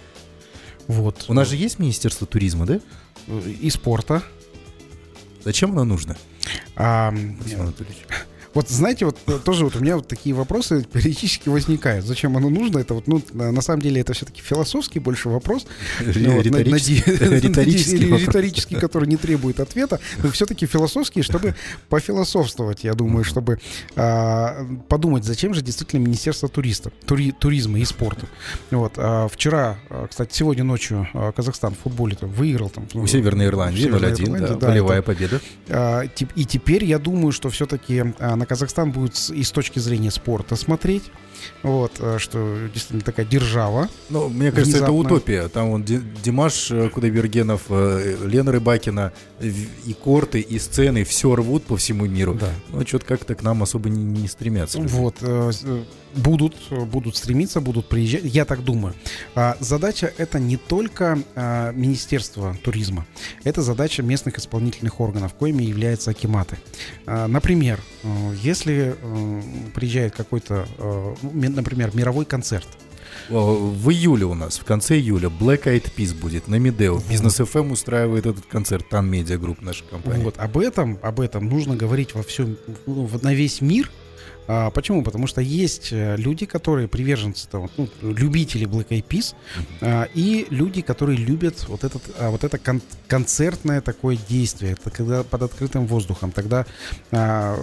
[0.88, 1.26] Вот.
[1.28, 2.80] У нас же есть Министерство туризма, да?
[3.60, 4.22] И спорта.
[5.44, 6.16] Зачем оно нужно,
[6.76, 7.98] А, Максим Анатольевич?
[8.54, 12.06] Вот знаете, вот э, тоже вот у меня вот такие вопросы периодически возникают.
[12.06, 12.80] Зачем оно нужно?
[12.80, 15.66] Это вот, ну, на самом деле это все-таки философский больше вопрос.
[16.00, 16.42] Ну,
[18.18, 21.56] Риторический- который не требует ответа, но все-таки философский, чтобы
[21.90, 23.60] пофилософствовать, я думаю, чтобы
[23.96, 28.28] а, подумать, зачем же действительно Министерство туриста, тури- туризма и спорта.
[28.72, 33.82] Вот, а, вчера, а, кстати, сегодня ночью Казахстан в футболе выиграл там У Северной Ирландии
[33.84, 35.42] Северной 0-1, Ирландии, да, это- победа.
[36.36, 41.04] И теперь я думаю, что все-таки на Казахстан будет и с точки зрения спорта смотреть.
[41.64, 43.88] Вот, а, что действительно такая держава.
[44.10, 45.16] Ну, мне кажется, это Внезапно.
[45.16, 45.48] утопия.
[45.48, 49.48] Там он Ди- Димаш э, Кудайбергенов, э, Лена Рыбакина, э,
[49.86, 52.34] и корты, и сцены, все рвут по всему миру.
[52.34, 52.50] Да.
[52.70, 54.80] Но что-то как-то к нам особо не, не стремятся.
[54.82, 55.84] Вот, э, э,
[56.16, 58.96] будут, будут стремиться, будут приезжать, я так думаю.
[59.36, 63.06] А, Задача это не только а, Министерство туризма,
[63.44, 66.58] это задача местных исполнительных органов, коими являются акиматы.
[67.06, 69.42] А, Например, э, если э,
[69.74, 72.68] приезжает какой-то, э, например, мировой концерт,
[73.30, 77.00] В июле у нас, в конце июля, Black Eyed Peas будет на Медео.
[77.10, 80.24] Бизнес FM устраивает этот концерт, Тан Медиа Групп, наша компания.
[80.24, 83.92] Вот об этом, об этом нужно говорить во всем, ну, на весь мир,
[84.52, 85.04] А, почему?
[85.04, 89.36] Потому что есть э, люди, которые приверженцы, там, ну, любители Black Eyed Peas,
[89.80, 94.72] а, и люди, которые любят вот, этот, а, вот это кон- концертное такое действие.
[94.72, 96.32] Это когда под открытым воздухом.
[96.32, 96.66] Тогда
[97.12, 97.58] а,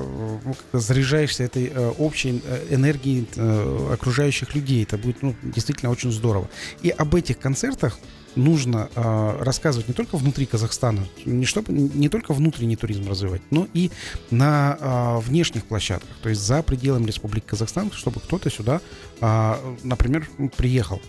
[0.44, 4.84] ну, когда заряжаешься этой а, общей э, энергией а, окружающих людей.
[4.84, 6.48] Это будет ну, действительно очень здорово.
[6.82, 7.98] И об этих концертах
[8.36, 13.66] нужно э, рассказывать не только внутри Казахстана, не, чтобы, не только внутренний туризм развивать, но
[13.74, 13.90] и
[14.30, 18.80] на э, внешних площадках, то есть за пределами Республики Казахстан, чтобы кто-то сюда,
[19.20, 21.00] э, например, приехал.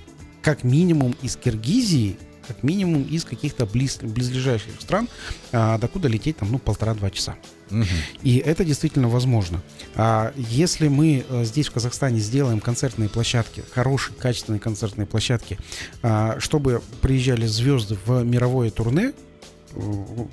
[0.41, 5.09] Как минимум из Киргизии, как минимум из каких-то близ, близлежащих стран,
[5.51, 7.35] э, докуда лететь там, ну, полтора-два часа.
[8.23, 9.61] И это действительно возможно.
[9.95, 15.57] А если мы э, здесь в Казахстане сделаем концертные площадки, хорошие, качественные концертные площадки,
[16.01, 19.13] а, чтобы приезжали звезды в мировое турне,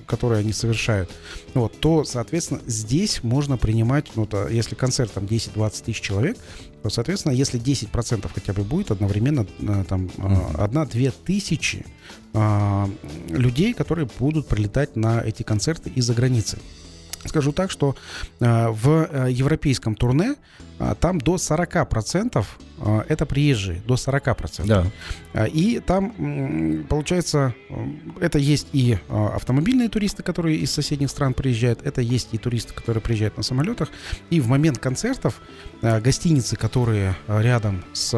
[0.06, 1.10] которые они совершают,
[1.54, 6.36] вот, то, соответственно, здесь можно принимать, ну, то, если концерт там 10-20 тысяч человек,
[6.82, 10.10] то, соответственно, если 10% хотя бы будет одновременно э, там
[10.58, 11.86] одна-две тысячи
[12.34, 12.90] а,
[13.28, 16.58] людей, которые будут прилетать на эти концерты из-за границы.
[17.26, 17.96] Скажу так, что
[18.40, 22.44] э, в э, европейском турне э, там до 40%
[22.78, 24.66] э, это приезжие, до 40%.
[24.66, 24.86] Да.
[25.32, 27.54] Э, И там, получается,
[28.20, 33.00] это есть и автомобильные туристы, которые из соседних стран приезжают, это есть и туристы, которые
[33.02, 33.88] приезжают на самолетах.
[34.30, 35.40] И в момент концертов
[35.82, 38.10] гостиницы, которые рядом с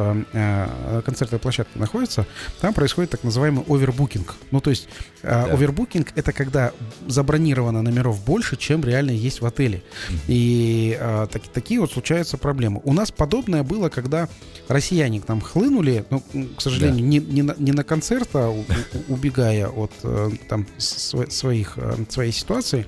[1.04, 2.26] концертной площадкой находятся,
[2.60, 4.34] там происходит так называемый овербукинг.
[4.50, 4.88] Ну, то есть
[5.22, 5.44] Да.
[5.44, 6.72] овербукинг это когда
[7.06, 9.82] забронировано номеров больше, чем реально есть в отеле.
[10.28, 10.96] И
[11.32, 12.80] так- такие вот случаются проблемы.
[12.85, 14.28] У нас подобное было, когда
[14.68, 16.22] россияне к нам хлынули, ну,
[16.56, 20.64] к сожалению, не, не, на, не на концерт, а у- у- убегая от э, там
[20.78, 22.87] сво- своих, э, своей ситуации.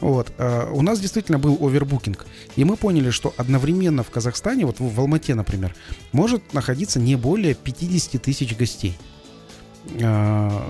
[0.00, 0.32] Вот.
[0.38, 2.24] э, у нас действительно был овербукинг.
[2.56, 5.74] И мы поняли, что одновременно в Казахстане, вот в, Алмате, например,
[6.12, 8.96] может находиться не более 50 тысяч гостей.
[10.00, 10.64] Но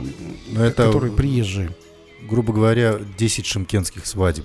[0.58, 1.70] это, которые приезжие.
[2.28, 4.44] грубо говоря, 10 шимкенских свадеб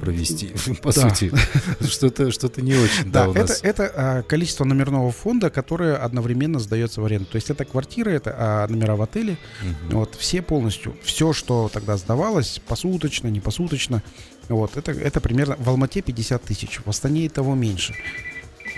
[0.00, 1.08] провести, по да.
[1.10, 1.32] сути.
[1.80, 7.00] Что-то что не очень, да, Да, это, это а, количество номерного фонда, которое одновременно сдается
[7.00, 7.26] в аренду.
[7.26, 9.36] То есть это квартира, это а, номера в отеле.
[9.62, 9.98] Мгм.
[9.98, 10.96] Вот все полностью.
[11.02, 14.02] Все, что тогда сдавалось, посуточно, не посуточно.
[14.48, 17.94] Вот, это, это примерно в Алмате 50 тысяч, в Астане и того меньше.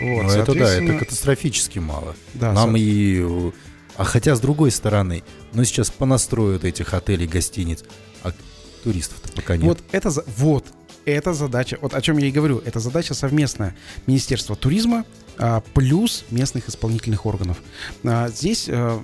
[0.00, 2.16] Вот, Ну, это да, это катастрофически мало.
[2.34, 3.52] да, Нам со- и...
[3.96, 7.84] А хотя, с другой стороны, ну, сейчас понастроят этих отелей, гостиниц,
[8.24, 8.32] а
[8.82, 9.64] туристов-то пока нет.
[9.66, 10.66] Вот это, за- вот,
[11.04, 15.04] это задача, вот о чем я и говорю, это задача совместная Министерства туризма
[15.38, 17.58] а, плюс местных исполнительных органов.
[18.04, 19.00] А, Здесь а,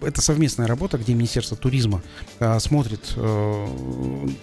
[0.00, 2.02] это совместная работа, где Министерство туризма
[2.40, 3.66] а, смотрит, э,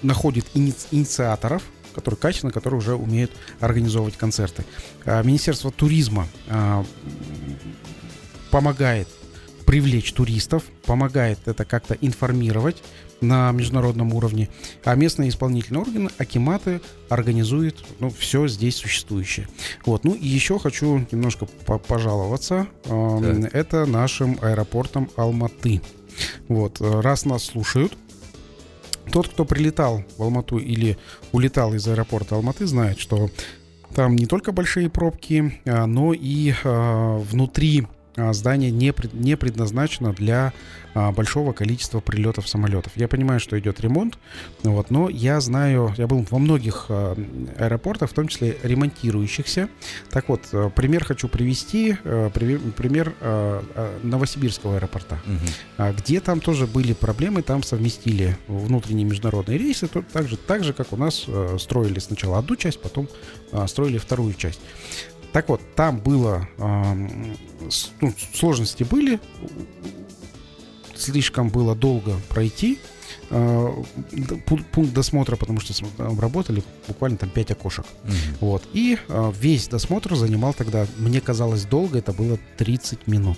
[0.01, 4.65] находит ини- инициаторов, которые качественно, которые уже умеют организовывать концерты.
[5.05, 6.85] А, Министерство туризма а,
[8.51, 9.07] помогает
[9.65, 12.81] привлечь туристов, помогает это как-то информировать
[13.21, 14.49] на международном уровне,
[14.84, 19.47] а местные исполнительные органы, акиматы, организуют ну, все здесь существующее.
[19.86, 20.03] Вот.
[20.03, 22.67] Ну и еще хочу немножко по- пожаловаться.
[22.86, 23.53] Эм, Так.
[23.55, 25.82] Это нашим аэропортом Алматы.
[26.47, 26.77] Вот.
[26.79, 27.93] Раз нас слушают,
[29.12, 30.97] тот, кто прилетал в Алмату или
[31.32, 33.29] улетал из аэропорта Алматы, знает, что
[33.95, 37.88] там не только большие пробки, а, но и а, внутри
[38.34, 40.53] здание не, не предназначено для
[40.93, 42.93] а, большого количества прилетов самолетов.
[42.95, 44.17] Я понимаю, что идет ремонт,
[44.63, 47.15] вот, но я знаю, я был во многих а,
[47.58, 49.69] аэропортах, в том числе ремонтирующихся.
[50.10, 53.62] Так вот, э, пример хочу привести, э, пример э,
[54.03, 55.19] Новосибирского аэропорта.
[55.77, 60.63] А где там тоже были проблемы, там совместили внутренние международные рейсы, то, так, же, так
[60.63, 61.25] же, как у нас
[61.60, 63.08] строили сначала одну часть, потом
[63.51, 64.60] а, строили вторую часть.
[65.34, 69.20] Так вот, там было, ну, сложности были,
[70.96, 72.80] слишком было долго пройти
[73.30, 73.74] э,
[74.46, 77.86] пункт досмотра, потому что см- там работали буквально там 5 окошек.
[78.04, 78.13] Мгм.
[78.42, 78.63] Вот.
[78.74, 83.38] И э, весь досмотр занимал тогда, мне казалось, долго, это было 30 минут.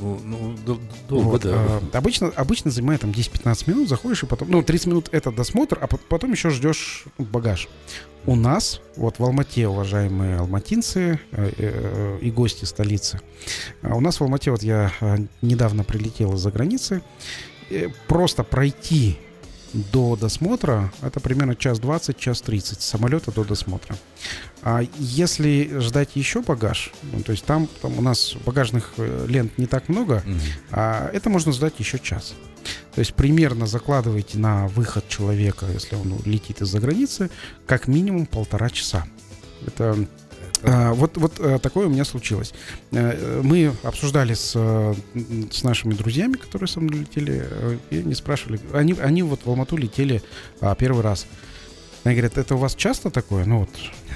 [0.00, 0.20] Ну,
[0.64, 1.50] ну, долго, Вот, да.
[1.54, 4.48] а, обычно, обычно занимает там 10-15 минут, заходишь и потом...
[4.48, 7.68] Ну, 30 минут это досмотр, а пот- потом еще ждешь ну, багаж.
[8.26, 13.20] У нас, вот в Алмате, уважаемые алматинцы э, э, и гости столицы,
[13.82, 17.02] у нас в Алмате, вот я э, недавно прилетел из-за границы,
[17.70, 19.18] э, просто пройти
[19.72, 23.96] до досмотра, это примерно час 20, час 30 с самолета до досмотра.
[24.62, 29.56] А если ждать еще багаж, ну, то есть там, там у нас багажных э, лент
[29.58, 30.40] не так много, Мгм.
[30.70, 32.34] а это можно ждать еще час.
[32.98, 37.30] То есть примерно закладывайте на выход человека, если он летит из-за границы,
[37.64, 39.06] как минимум полтора часа.
[39.64, 39.96] Это
[40.64, 42.52] а, вот, вот а, такое у меня случилось.
[42.90, 47.48] А, мы обсуждали с, с нашими друзьями, которые со мной летели,
[47.90, 50.20] и они спрашивали, они, они вот в Алмату летели
[50.60, 51.28] а, первый раз.
[52.02, 53.44] Они говорят, это у вас часто такое?
[53.44, 53.70] Ну вот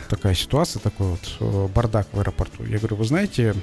[0.09, 1.07] такая ситуация, такой
[1.39, 2.65] вот бардак в аэропорту.
[2.65, 3.55] Я говорю, вы знаете,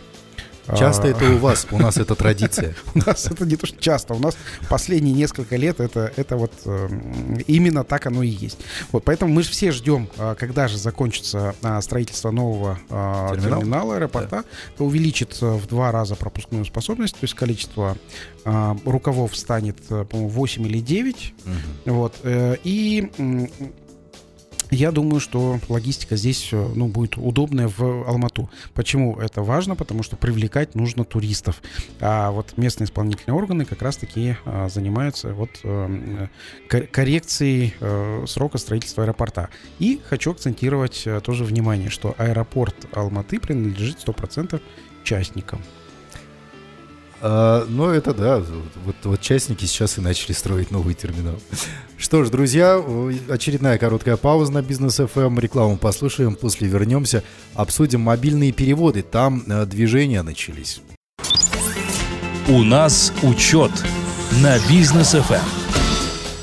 [0.77, 2.75] Часто а, это у вас, у нас это традиция.
[2.95, 4.37] У нас это не то, что часто, у нас
[4.69, 8.59] последние несколько лет это, это вот эм, именно так оно и есть.
[8.91, 13.59] Вот поэтому мы же все ждем, а, когда же закончится а, строительство нового Терминал?
[13.59, 14.43] терминала аэропорта, да.
[14.73, 17.97] это увеличит э, в два раза пропускную способность, то есть количество
[18.43, 21.33] рукавов станет, э, по-моему, 8 или 9.
[21.85, 21.93] Угу.
[21.93, 23.09] Вот, э, и
[24.71, 28.49] я думаю, что логистика здесь э, ну, будет удобная в Алмату.
[28.73, 29.75] Почему это важно?
[29.75, 31.61] Потому что привлекать нужно туристов.
[31.99, 36.27] А вот местные исполнительные органы как раз-таки а, занимаются вот а,
[36.67, 37.73] коррекцией
[38.27, 39.49] срока строительства аэропорта.
[39.79, 44.61] И хочу акцентировать тоже внимание, что аэропорт Алматы принадлежит 100%
[45.03, 45.61] частникам.
[47.21, 48.41] А, ну, это да,
[48.85, 51.35] вот, вот частники сейчас и начали строить новый терминал.
[51.97, 52.81] Что ж, друзья,
[53.27, 55.27] очередная короткая пауза на бизнес FM.
[55.27, 55.39] Эм.
[55.39, 57.23] Рекламу послушаем, после вернемся,
[57.55, 59.01] обсудим мобильные переводы.
[59.01, 60.81] Там э, движения начались.
[62.47, 63.71] У нас учет
[64.41, 65.35] на бизнес FM.
[65.35, 65.41] Эм.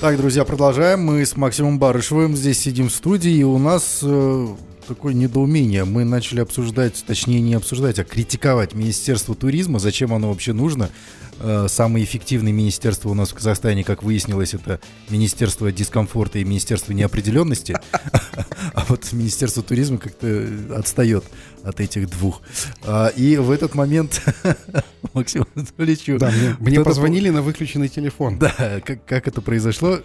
[0.02, 1.00] Так, друзья, продолжаем.
[1.00, 4.46] Мы с Максимом Барышевым здесь сидим в студии, и у нас э,
[4.86, 5.84] такое недоумение.
[5.84, 10.90] Мы начали обсуждать, точнее не обсуждать, а критиковать Министерство туризма, зачем оно вообще нужно.
[11.38, 16.92] Э, самое эффективное министерство у нас в Казахстане, как выяснилось, это Министерство дискомфорта и Министерство
[16.92, 17.78] неопределенности.
[18.74, 21.24] А вот Министерство туризма как-то отстает
[21.62, 22.42] от этих двух.
[22.84, 24.22] А, и в этот момент
[25.14, 26.18] Максиму Анатольевичу...
[26.18, 28.38] Да, мне, мне позвонили на выключенный телефон.
[28.38, 30.00] Да, как, как это произошло?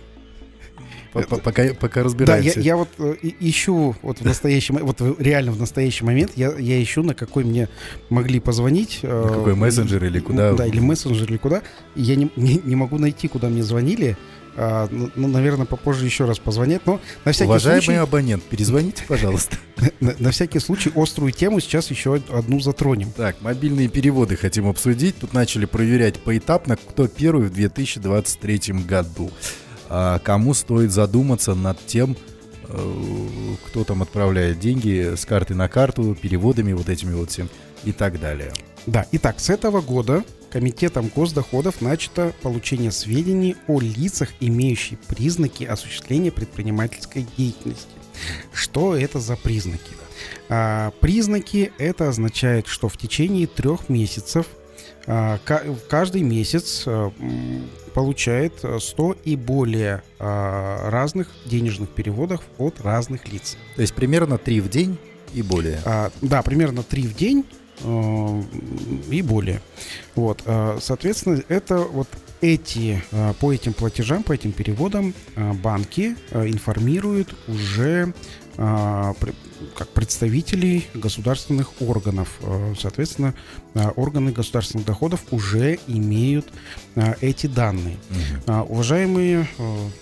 [1.13, 2.55] Пока, пока разбираемся.
[2.55, 6.53] Да, я, я вот э, ищу вот в настоящем, вот реально в настоящий момент я,
[6.57, 7.67] я ищу, на какой мне
[8.09, 8.99] могли позвонить.
[9.01, 10.53] Э, на какой мессенджер или куда?
[10.53, 11.61] Да, или мессенджер или куда.
[11.95, 14.17] Я не, не, не могу найти, куда мне звонили.
[14.55, 16.85] А, ну, ну, наверное, попозже еще раз позвонят.
[16.85, 17.99] Но на всякий Уважаемый случай...
[17.99, 19.57] абонент, перезвоните, пожалуйста.
[19.99, 23.11] На, на всякий случай острую тему сейчас еще одну затронем.
[23.11, 25.15] Так, мобильные переводы хотим обсудить.
[25.17, 29.31] Тут начали проверять поэтапно, кто первый в 2023 году.
[29.93, 32.15] А кому стоит задуматься над тем,
[32.69, 37.49] э, кто там отправляет деньги с карты на карту, переводами вот этими вот всем
[37.83, 38.53] и так далее.
[38.85, 46.29] Да, итак, с этого года Комитетом госдоходов начато получение сведений о лицах, имеющих признаки осуществления
[46.29, 47.87] предпринимательской деятельности.
[48.51, 49.93] Что это за признаки?
[50.49, 54.45] А, признаки это означает, что в течение трех месяцев
[55.07, 55.39] а,
[55.89, 57.13] каждый месяц а,
[57.93, 63.57] получает 100 и более а, разных денежных переводов от разных лиц.
[63.75, 64.97] То есть примерно 3 в день
[65.33, 65.79] и более.
[66.21, 67.45] Да, примерно 3 в день
[69.09, 69.61] и более.
[70.13, 70.43] Вот,
[70.79, 72.07] соответственно, это вот
[72.41, 73.01] эти,
[73.39, 78.13] по этим платежам, по этим переводам банки информируют уже
[79.75, 82.37] как представителей государственных органов.
[82.41, 83.33] Э, соответственно,
[83.73, 86.51] э, органы государственных доходов уже имеют
[86.95, 87.97] э, эти данные.
[88.47, 88.53] Угу.
[88.69, 89.47] Уважаемые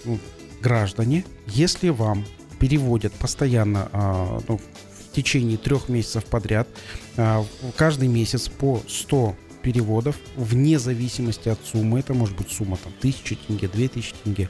[0.05, 0.19] ну,
[0.61, 2.25] граждане, если вам
[2.59, 6.67] переводят постоянно ну, в течение трех месяцев подряд,
[7.77, 11.99] каждый месяц по 100 переводов вне зависимости от суммы.
[11.99, 14.49] Это может быть сумма там, 1000 тенге, 2000 тенге.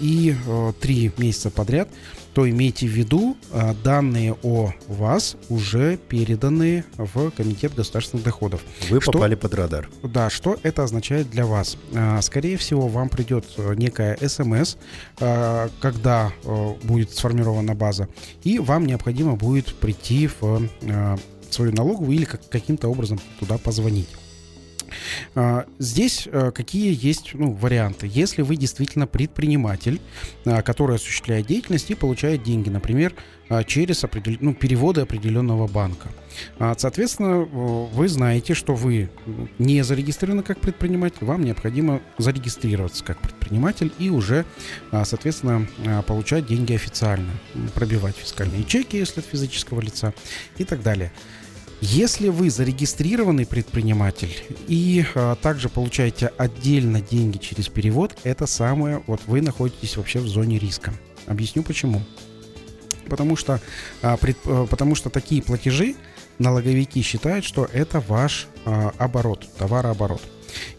[0.00, 0.34] И
[0.80, 1.88] три месяца подряд
[2.34, 8.62] то имейте в виду, а, данные о вас уже переданы в Комитет государственных доходов.
[8.88, 9.88] Вы что, попали под радар.
[10.02, 11.76] Да, что это означает для вас?
[11.94, 14.76] А, скорее всего, вам придет э, некая смс,
[15.20, 18.08] а, когда э, будет сформирована база,
[18.42, 20.68] и вам необходимо будет прийти в
[21.54, 24.08] свою налоговую или каким-то образом туда позвонить.
[25.34, 28.08] А, здесь э, какие есть ну, варианты?
[28.12, 30.00] Если вы действительно предприниматель,
[30.44, 33.14] а, который осуществляет деятельность и получает деньги, например,
[33.48, 34.36] а, через определ...
[34.40, 36.08] ну, переводы определенного банка.
[36.78, 39.10] Соответственно, вы знаете, что вы
[39.58, 44.46] не зарегистрированы как предприниматель, вам необходимо зарегистрироваться как предприниматель и уже,
[44.90, 45.66] соответственно,
[46.06, 47.30] получать деньги официально,
[47.74, 50.14] пробивать фискальные чеки, если от физического лица
[50.56, 51.12] и так далее.
[51.84, 54.32] Если вы зарегистрированный предприниматель
[54.68, 60.28] и а, также получаете отдельно деньги через перевод, это самое, вот вы находитесь вообще в
[60.28, 60.94] зоне риска.
[61.26, 62.00] Объясню почему.
[63.08, 63.60] Потому что,
[64.00, 65.96] а, пред, а, потому что такие платежи
[66.38, 70.22] налоговики считают, что это ваш а, оборот, товарооборот.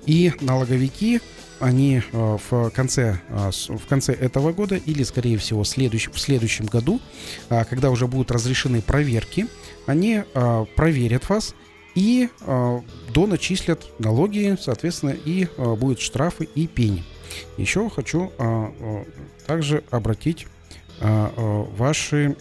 [0.06, 1.20] И налоговики
[1.60, 3.22] они э, в конце,
[3.52, 7.00] с- в конце этого года или, скорее всего, следующ- в следующем году,
[7.50, 9.48] а, когда уже будут разрешены проверки,
[9.86, 11.56] они э, проверят вас
[11.96, 12.82] и э,
[13.14, 17.04] доначислят налоги, соответственно, и э, будут штрафы и пени.
[17.58, 19.04] Еще хочу э, э,
[19.46, 20.48] также обратить
[21.00, 22.36] э, э, ваши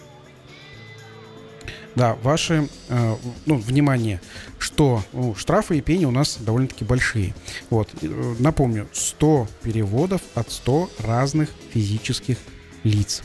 [1.95, 4.20] да, ваши, э, ну, внимание,
[4.59, 7.34] что ну, штрафы и пени у нас довольно-таки большие.
[7.68, 12.38] Вот, э, напомню, 100 переводов от 100 разных физических.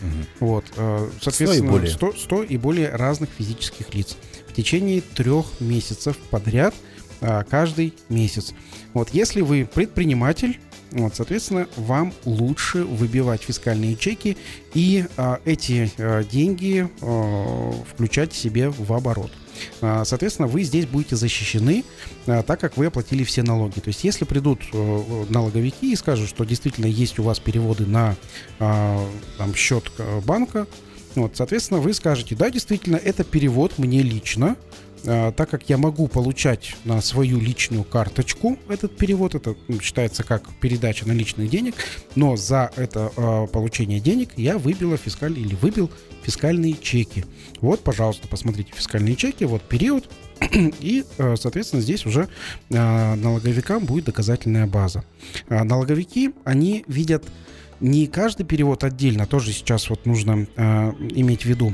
[0.01, 0.25] Мгм.
[0.39, 1.89] Вот, э, соответственно, более.
[1.89, 4.17] 100, 100 и более разных физических лиц.
[4.47, 6.73] В течение трех месяцев подряд,
[7.21, 8.53] а, каждый месяц.
[8.93, 10.59] Вот, если вы предприниматель,
[10.91, 14.37] вот, соответственно, вам лучше выбивать фискальные чеки
[14.73, 19.31] и а, эти а, деньги а, включать себе в оборот.
[19.81, 21.83] А, Соответственно, вы здесь будете защищены,
[22.25, 23.79] а, так как вы оплатили все налоги.
[23.79, 28.15] То есть, если придут э, налоговики и скажут, что действительно есть у вас переводы на
[28.59, 30.67] а, там, счет э, банка,
[31.15, 34.55] вот, соответственно, вы скажете, да, действительно, это перевод мне лично,
[35.03, 40.43] так как я могу получать на свою личную карточку этот перевод, это м, считается как
[40.59, 41.75] передача наличных денег,
[42.15, 45.91] но за это а, получение денег я выбила фискаль или выбил
[46.23, 47.25] фискальные чеки.
[47.61, 50.09] Вот, пожалуйста, посмотрите фискальные чеки, вот период,
[50.51, 52.27] и, э, соответственно, здесь уже
[52.69, 55.03] налоговикам будет доказательная база.
[55.49, 57.25] А Налоговики, они видят
[57.79, 60.47] не каждый перевод отдельно, тоже сейчас вот нужно
[61.15, 61.73] иметь в виду.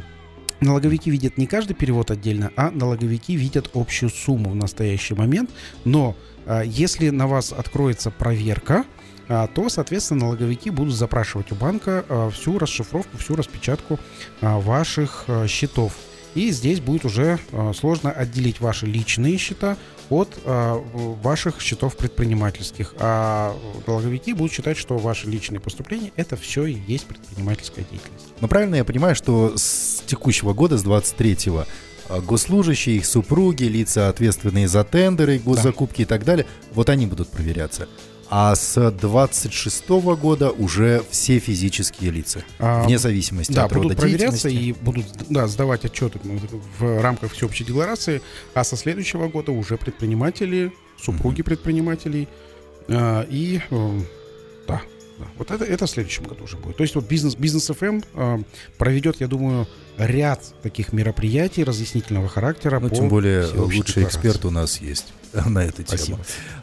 [0.63, 5.49] Налоговики видят не каждый перевод отдельно, а налоговики видят общую сумму в настоящий момент.
[5.83, 8.85] Но а, если на вас откроется проверка,
[9.27, 13.99] а, то, соответственно, налоговики будут запрашивать у банка а, всю расшифровку, всю распечатку
[14.41, 15.97] ваших счетов.
[16.33, 17.37] И здесь будет уже
[17.75, 19.77] сложно отделить ваши личные счета
[20.13, 20.81] от а,
[21.21, 22.93] ваших счетов предпринимательских.
[22.99, 23.55] А
[23.87, 28.27] налоговики будут считать, что ваши личные поступления это все и есть предпринимательская деятельность.
[28.39, 31.65] Но правильно я понимаю, что с текущего года, с 23-го,
[32.09, 37.29] а, госслужащие, их супруги, лица, ответственные за тендеры, госзакупки и так далее, вот они будут
[37.29, 37.87] проверяться.
[38.35, 44.01] А с 26 года уже все физические лица, А, вне зависимости Да, от будут рода
[44.01, 44.79] проверяться деятельности.
[44.81, 46.19] и будут да, сдавать отчеты
[46.79, 48.23] в рамках всеобщей декларации,
[48.55, 52.27] а со следующего года уже предприниматели, супруги предпринимателей
[52.87, 53.99] а, и э,
[54.67, 54.81] да,
[55.19, 56.77] да, вот это, это в следующем году уже будет.
[56.77, 58.41] То есть вот бизнес, бизнес FM а,
[58.79, 59.67] проведет, я думаю,
[59.99, 62.79] ряд таких мероприятий разъяснительного характера.
[62.79, 64.05] Ну, тем более лучший декларации.
[64.07, 65.13] эксперт у нас есть
[65.45, 65.87] на эту тему.
[65.87, 66.19] Спасибо.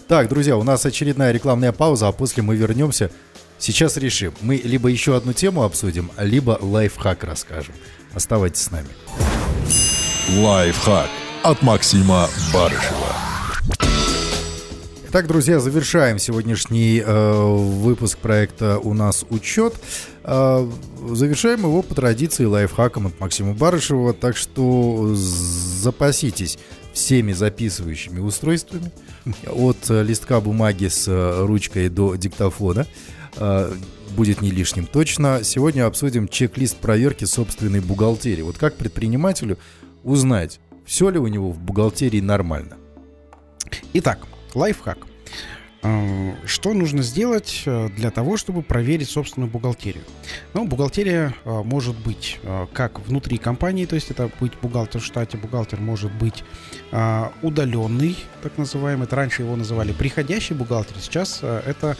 [0.09, 3.11] Так, друзья, у нас очередная рекламная пауза, а после мы вернемся.
[3.59, 4.33] Сейчас решим.
[4.41, 7.75] Мы либо еще одну тему обсудим, либо лайфхак расскажем.
[8.15, 8.89] Оставайтесь с нами.
[10.39, 11.11] Лайфхак
[11.43, 13.17] от Максима Барышева.
[15.09, 19.75] Итак, друзья, завершаем сегодняшний э, выпуск проекта «У нас учет».
[20.23, 20.71] Э,
[21.09, 26.59] завершаем его по традиции лайфхаком от Максима Барышева, так что запаситесь
[26.93, 28.91] всеми записывающими устройствами,
[29.47, 32.87] от э, листка бумаги с э, ручкой до диктофона.
[33.37, 33.73] Э,
[34.11, 35.41] будет не лишним точно.
[35.45, 38.43] Сегодня обсудим чек-лист проверки собственной бухгалтерии.
[38.43, 39.59] Вот как предпринимателю
[40.03, 42.77] узнать, все ли у него в бухгалтерии нормально?
[43.93, 44.99] Итак, лайфхак.
[45.83, 50.05] Э, Что нужно сделать э, для того, чтобы проверить собственную бухгалтерию?
[50.53, 52.39] Ну, бухгалтерия э, может быть
[52.73, 56.45] как внутри компании, то есть это быть бухгалтер в штате, бухгалтер может быть
[57.43, 59.07] удаленный, так называемый.
[59.07, 60.97] Это раньше его называли приходящий бухгалтер.
[61.01, 61.97] Сейчас это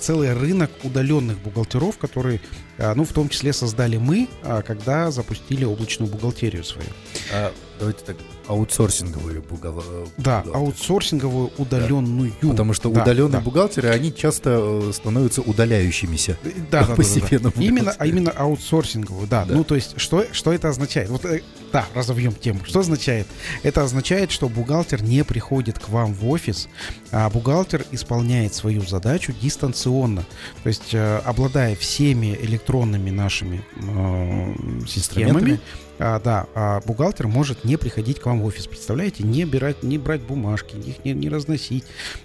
[0.00, 2.40] целый рынок удаленных бухгалтеров, которые,
[2.78, 4.28] ну, в том числе создали мы,
[4.66, 6.88] когда запустили облачную бухгалтерию свою.
[7.32, 8.16] А, давайте так,
[8.48, 10.56] аутсорсинговые бухгал- э, Да, бухгалтеры.
[10.64, 12.32] аутсорсинговую удаленную.
[12.40, 13.40] Потому что Да, удаленные да.
[13.40, 16.38] бухгалтеры, они часто э, становятся удаляющимися.
[16.42, 17.62] Да, да, да, да, постепенно да.
[17.62, 18.16] Именно, а бухгалтерию.
[18.16, 19.44] именно аутсорсинговую, да.
[19.44, 19.54] Да.
[19.54, 21.08] Ну, то есть, что, что это означает?
[21.10, 21.42] Вот, э,
[21.72, 22.60] да, разовьем тему.
[22.64, 23.26] Что означает?
[23.62, 26.68] Это означает, что бухгалтер не приходит к вам в офис,
[27.12, 30.24] а бухгалтер исполняет свою задачу дистанционно.
[30.62, 34.54] То есть, э, обладая всеми электронными нашими э,
[34.86, 35.60] системами, Инструментами.
[35.98, 39.98] А, да, а бухгалтер может не приходить к вам в офис, представляете, не брать, не
[39.98, 41.84] брать бумажки, их не, не разносить,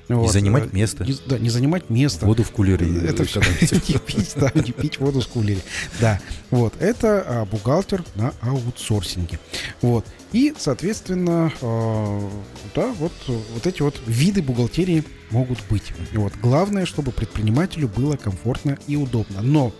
[0.09, 1.03] Не занимать э, место.
[1.05, 2.26] не- да, не занимать место.
[2.26, 2.88] Воду в кулере.
[3.07, 5.61] Это все не пить, да, не пить воду с кулери.
[5.99, 6.19] Да,
[6.51, 9.39] вот, это а, бухгалтер на аутсорсинге.
[9.82, 12.30] Вот, и, соответственно, а,
[12.76, 15.94] да, вот, вот эти вот виды бухгалтерии могут быть.
[16.14, 19.42] Вот, главное, чтобы предпринимателю было комфортно и удобно.
[19.42, 19.72] Но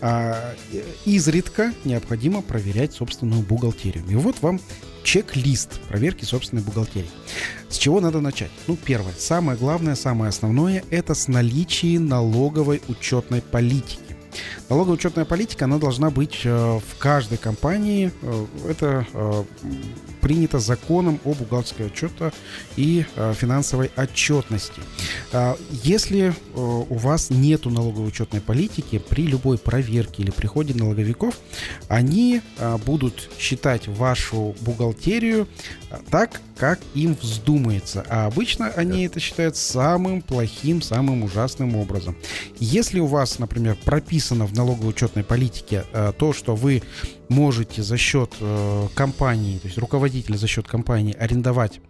[0.00, 0.54] а,
[1.04, 4.04] изредка необходимо проверять собственную бухгалтерию.
[4.08, 4.60] И вот вам
[5.04, 7.10] чек-лист проверки собственной бухгалтерии.
[7.68, 8.50] С чего надо начать?
[8.66, 14.09] Ну, первое, самое главное, самое основное, это с наличия налоговой учетной политики.
[14.68, 18.12] Налоговая учетная политика, она должна быть э, в каждой компании.
[18.22, 19.44] Э, это э,
[20.20, 22.32] принято законом о бухгалтерской отчете
[22.76, 23.04] и
[23.34, 24.82] финансовой отчетности.
[25.70, 31.38] Если у вас нет налоговой учетной политики, при любой проверке или приходе налоговиков,
[31.88, 32.42] они
[32.84, 35.48] будут считать вашу бухгалтерию
[36.10, 38.04] так, как им вздумается.
[38.10, 42.14] А обычно они это считают самым плохим, самым ужасным образом.
[42.58, 46.82] Если у вас, например, прописано в налоговой учетной политике э, то, что вы
[47.28, 51.80] можете за счет э, компании, то есть руководителя за счет компании арендовать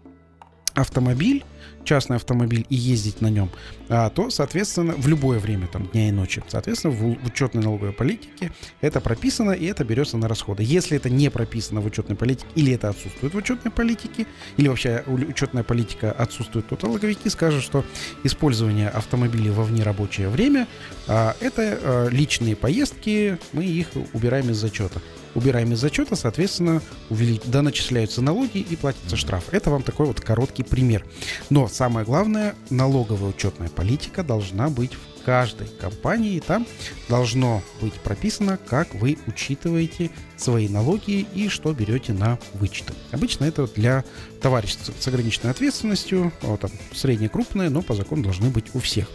[0.74, 1.45] автомобиль,
[1.85, 3.51] частный автомобиль и ездить на нем,
[3.89, 8.53] а, то, соответственно, в любое время, там, дня и ночи, соответственно, в, учетной налоговой политике
[8.81, 10.62] это прописано, и это берется на расходы.
[10.62, 14.26] Если это не прописано в учетной политике, или это отсутствует в учетной политике,
[14.57, 17.85] или вообще учетная политика отсутствует, то налоговики скажут, что
[18.24, 20.66] использование автомобилей во внерабочее время
[21.07, 25.01] а, это а, личные поездки, мы их убираем из зачета
[25.35, 27.43] убираем из зачета, соответственно, увелич...
[27.45, 29.45] да, начисляются налоги и платится штраф.
[29.53, 31.05] Это вам такой вот короткий пример.
[31.51, 36.35] Но самое главное, налоговая учетная политика должна быть в каждой компании.
[36.35, 36.66] И там
[37.09, 42.95] должно быть прописано, как вы учитываете свои налоги и что берете на вычеты.
[43.11, 44.05] Обычно это для
[44.41, 49.09] товариществ с ограниченной ответственностью, вот, там, среднее, крупное, но по закону должны быть у всех.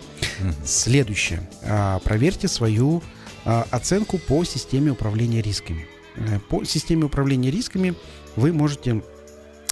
[0.64, 1.50] Следующее.
[1.64, 3.02] А, проверьте свою
[3.44, 5.88] а, оценку по системе управления рисками.
[6.18, 7.96] Э, по системе управления рисками
[8.36, 9.02] вы можете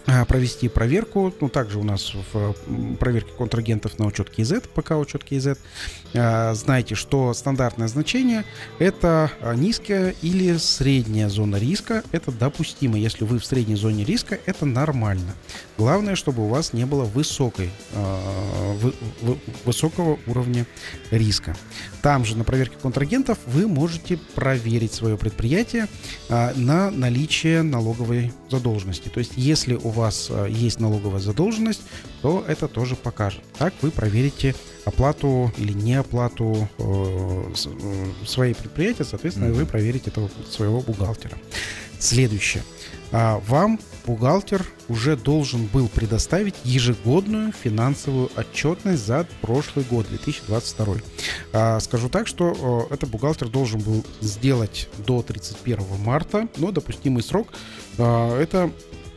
[0.05, 1.33] а, провести проверку.
[1.39, 2.53] Ну, также у нас в
[2.97, 5.57] проверке контрагентов на учет KZ, пока учет KZ.
[6.13, 8.43] А, знаете, что стандартное значение
[8.79, 12.03] это а, низкая или средняя зона риска.
[12.11, 12.97] Это допустимо.
[12.97, 15.35] Если вы в средней зоне риска, это нормально.
[15.77, 17.69] Главное, чтобы у вас не было высокой,
[19.65, 20.65] высокого уровня
[21.11, 21.55] риска.
[22.01, 25.87] Там же на проверке контрагентов вы можете проверить свое предприятие
[26.29, 29.09] на наличие налоговой задолженности.
[29.09, 31.81] То есть, если у вас э, есть налоговая задолженность,
[32.21, 33.41] то это тоже покажет.
[33.57, 34.55] Так вы проверите
[34.85, 39.53] оплату или неоплату э, э, своей предприятия, соответственно, mm-hmm.
[39.53, 41.37] вы проверите этого своего бухгалтера.
[41.99, 42.63] Следующее.
[43.13, 50.95] А, вам бухгалтер уже должен был предоставить ежегодную финансовую отчетность за прошлый год, 2022.
[51.53, 57.49] А, скажу так, что этот бухгалтер должен был сделать до 31 марта, но допустимый срок
[57.99, 58.71] а, это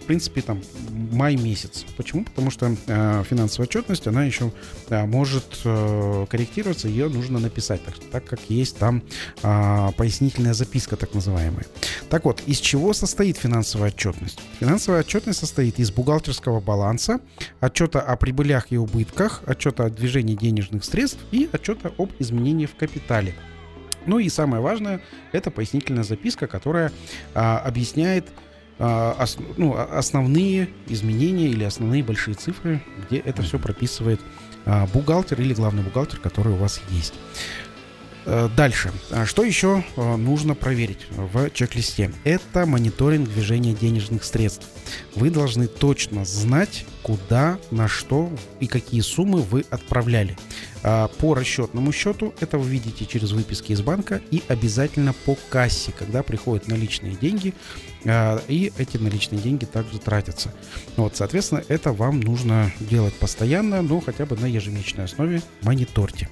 [0.06, 0.62] в принципе, там,
[1.10, 1.84] май месяц.
[1.96, 2.22] Почему?
[2.22, 4.52] Потому что э, финансовая отчетность, она еще
[4.88, 9.02] э, может э, корректироваться, ее нужно написать, так, так как есть там
[9.42, 11.66] э, пояснительная записка, так называемая.
[12.08, 14.38] Так вот, из чего состоит финансовая отчетность?
[14.60, 17.18] Финансовая отчетность состоит из бухгалтерского баланса,
[17.58, 22.76] отчета о прибылях и убытках, отчета о движении денежных средств и отчета об изменении в
[22.76, 23.34] капитале.
[24.06, 25.00] Ну и самое важное,
[25.32, 26.92] это пояснительная записка, которая
[27.34, 28.26] а, объясняет
[28.78, 34.20] ос, ну, основные изменения или основные большие цифры, где это все прописывает
[34.66, 37.14] а, бухгалтер или главный бухгалтер, который у вас есть.
[38.26, 38.92] Э, дальше.
[39.10, 42.12] А что еще э, нужно проверить в чек-листе?
[42.24, 44.66] Это мониторинг движения денежных средств.
[45.14, 50.36] Вы должны точно знать, куда, на что и какие суммы вы отправляли.
[50.82, 55.92] А, по расчетному счету это вы видите через выписки из банка и обязательно по кассе,
[55.96, 57.54] когда приходят наличные деньги,
[58.04, 60.52] а, и эти наличные деньги также тратятся.
[60.96, 66.28] Вот, соответственно, это вам нужно делать постоянно, но хотя бы на ежемесячной основе мониторьте.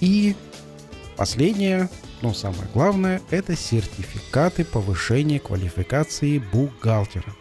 [0.00, 0.34] И
[1.22, 1.88] Последнее,
[2.20, 7.32] но самое главное, это сертификаты повышения квалификации бухгалтера.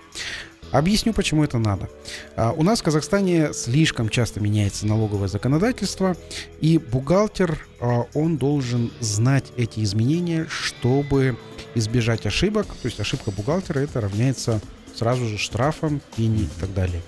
[0.69, 1.89] Объясню, почему это надо.
[2.35, 6.15] А, у нас в Казахстане слишком часто меняется налоговое законодательство,
[6.59, 11.35] и бухгалтер, а, он должен знать эти изменения, чтобы
[11.73, 12.67] избежать ошибок.
[12.67, 14.61] То есть ошибка бухгалтера это равняется
[14.93, 17.01] сразу же штрафом, пени и так далее.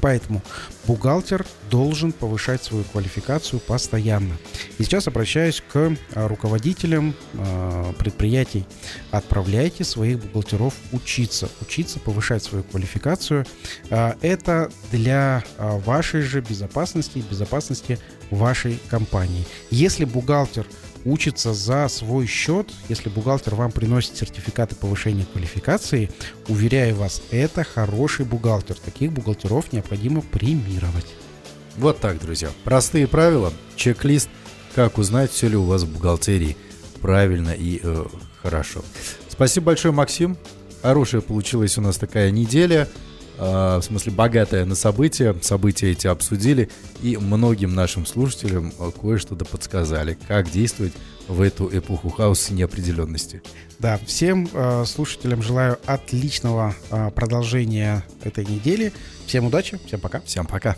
[0.00, 0.42] Поэтому
[0.86, 4.36] бухгалтер должен повышать свою квалификацию постоянно.
[4.78, 8.66] И сейчас обращаюсь к а, руководителям э, предприятий.
[9.10, 13.46] Отправляйте своих бухгалтеров учиться, учиться повышать свою квалификацию.
[13.90, 17.98] Э, это для вашей же безопасности, безопасности
[18.30, 19.44] вашей компании.
[19.70, 20.66] Если бухгалтер
[21.04, 26.10] учится за свой счет, если бухгалтер вам приносит сертификаты повышения квалификации,
[26.48, 28.76] уверяю вас, это хороший бухгалтер.
[28.76, 31.06] Таких бухгалтеров необходимо премировать.
[31.76, 32.50] Вот так, друзья.
[32.64, 34.28] Простые правила, чек-лист,
[34.74, 36.56] как узнать, все ли у вас в бухгалтерии
[37.04, 38.04] правильно и э,
[38.42, 38.82] хорошо.
[39.28, 40.38] Спасибо большое, Максим.
[40.80, 42.88] Хорошая получилась у нас такая неделя.
[43.38, 45.34] Э, в смысле, богатая на события.
[45.42, 46.70] События эти обсудили.
[47.02, 50.92] И многим нашим слушателям э, кое-что да подсказали, как действовать
[51.28, 53.42] в эту эпоху хаоса и неопределенности.
[53.78, 58.92] Да, всем э, слушателям желаю отличного э, продолжения этой недели.
[59.26, 60.20] Всем удачи, всем пока.
[60.20, 60.76] Всем пока.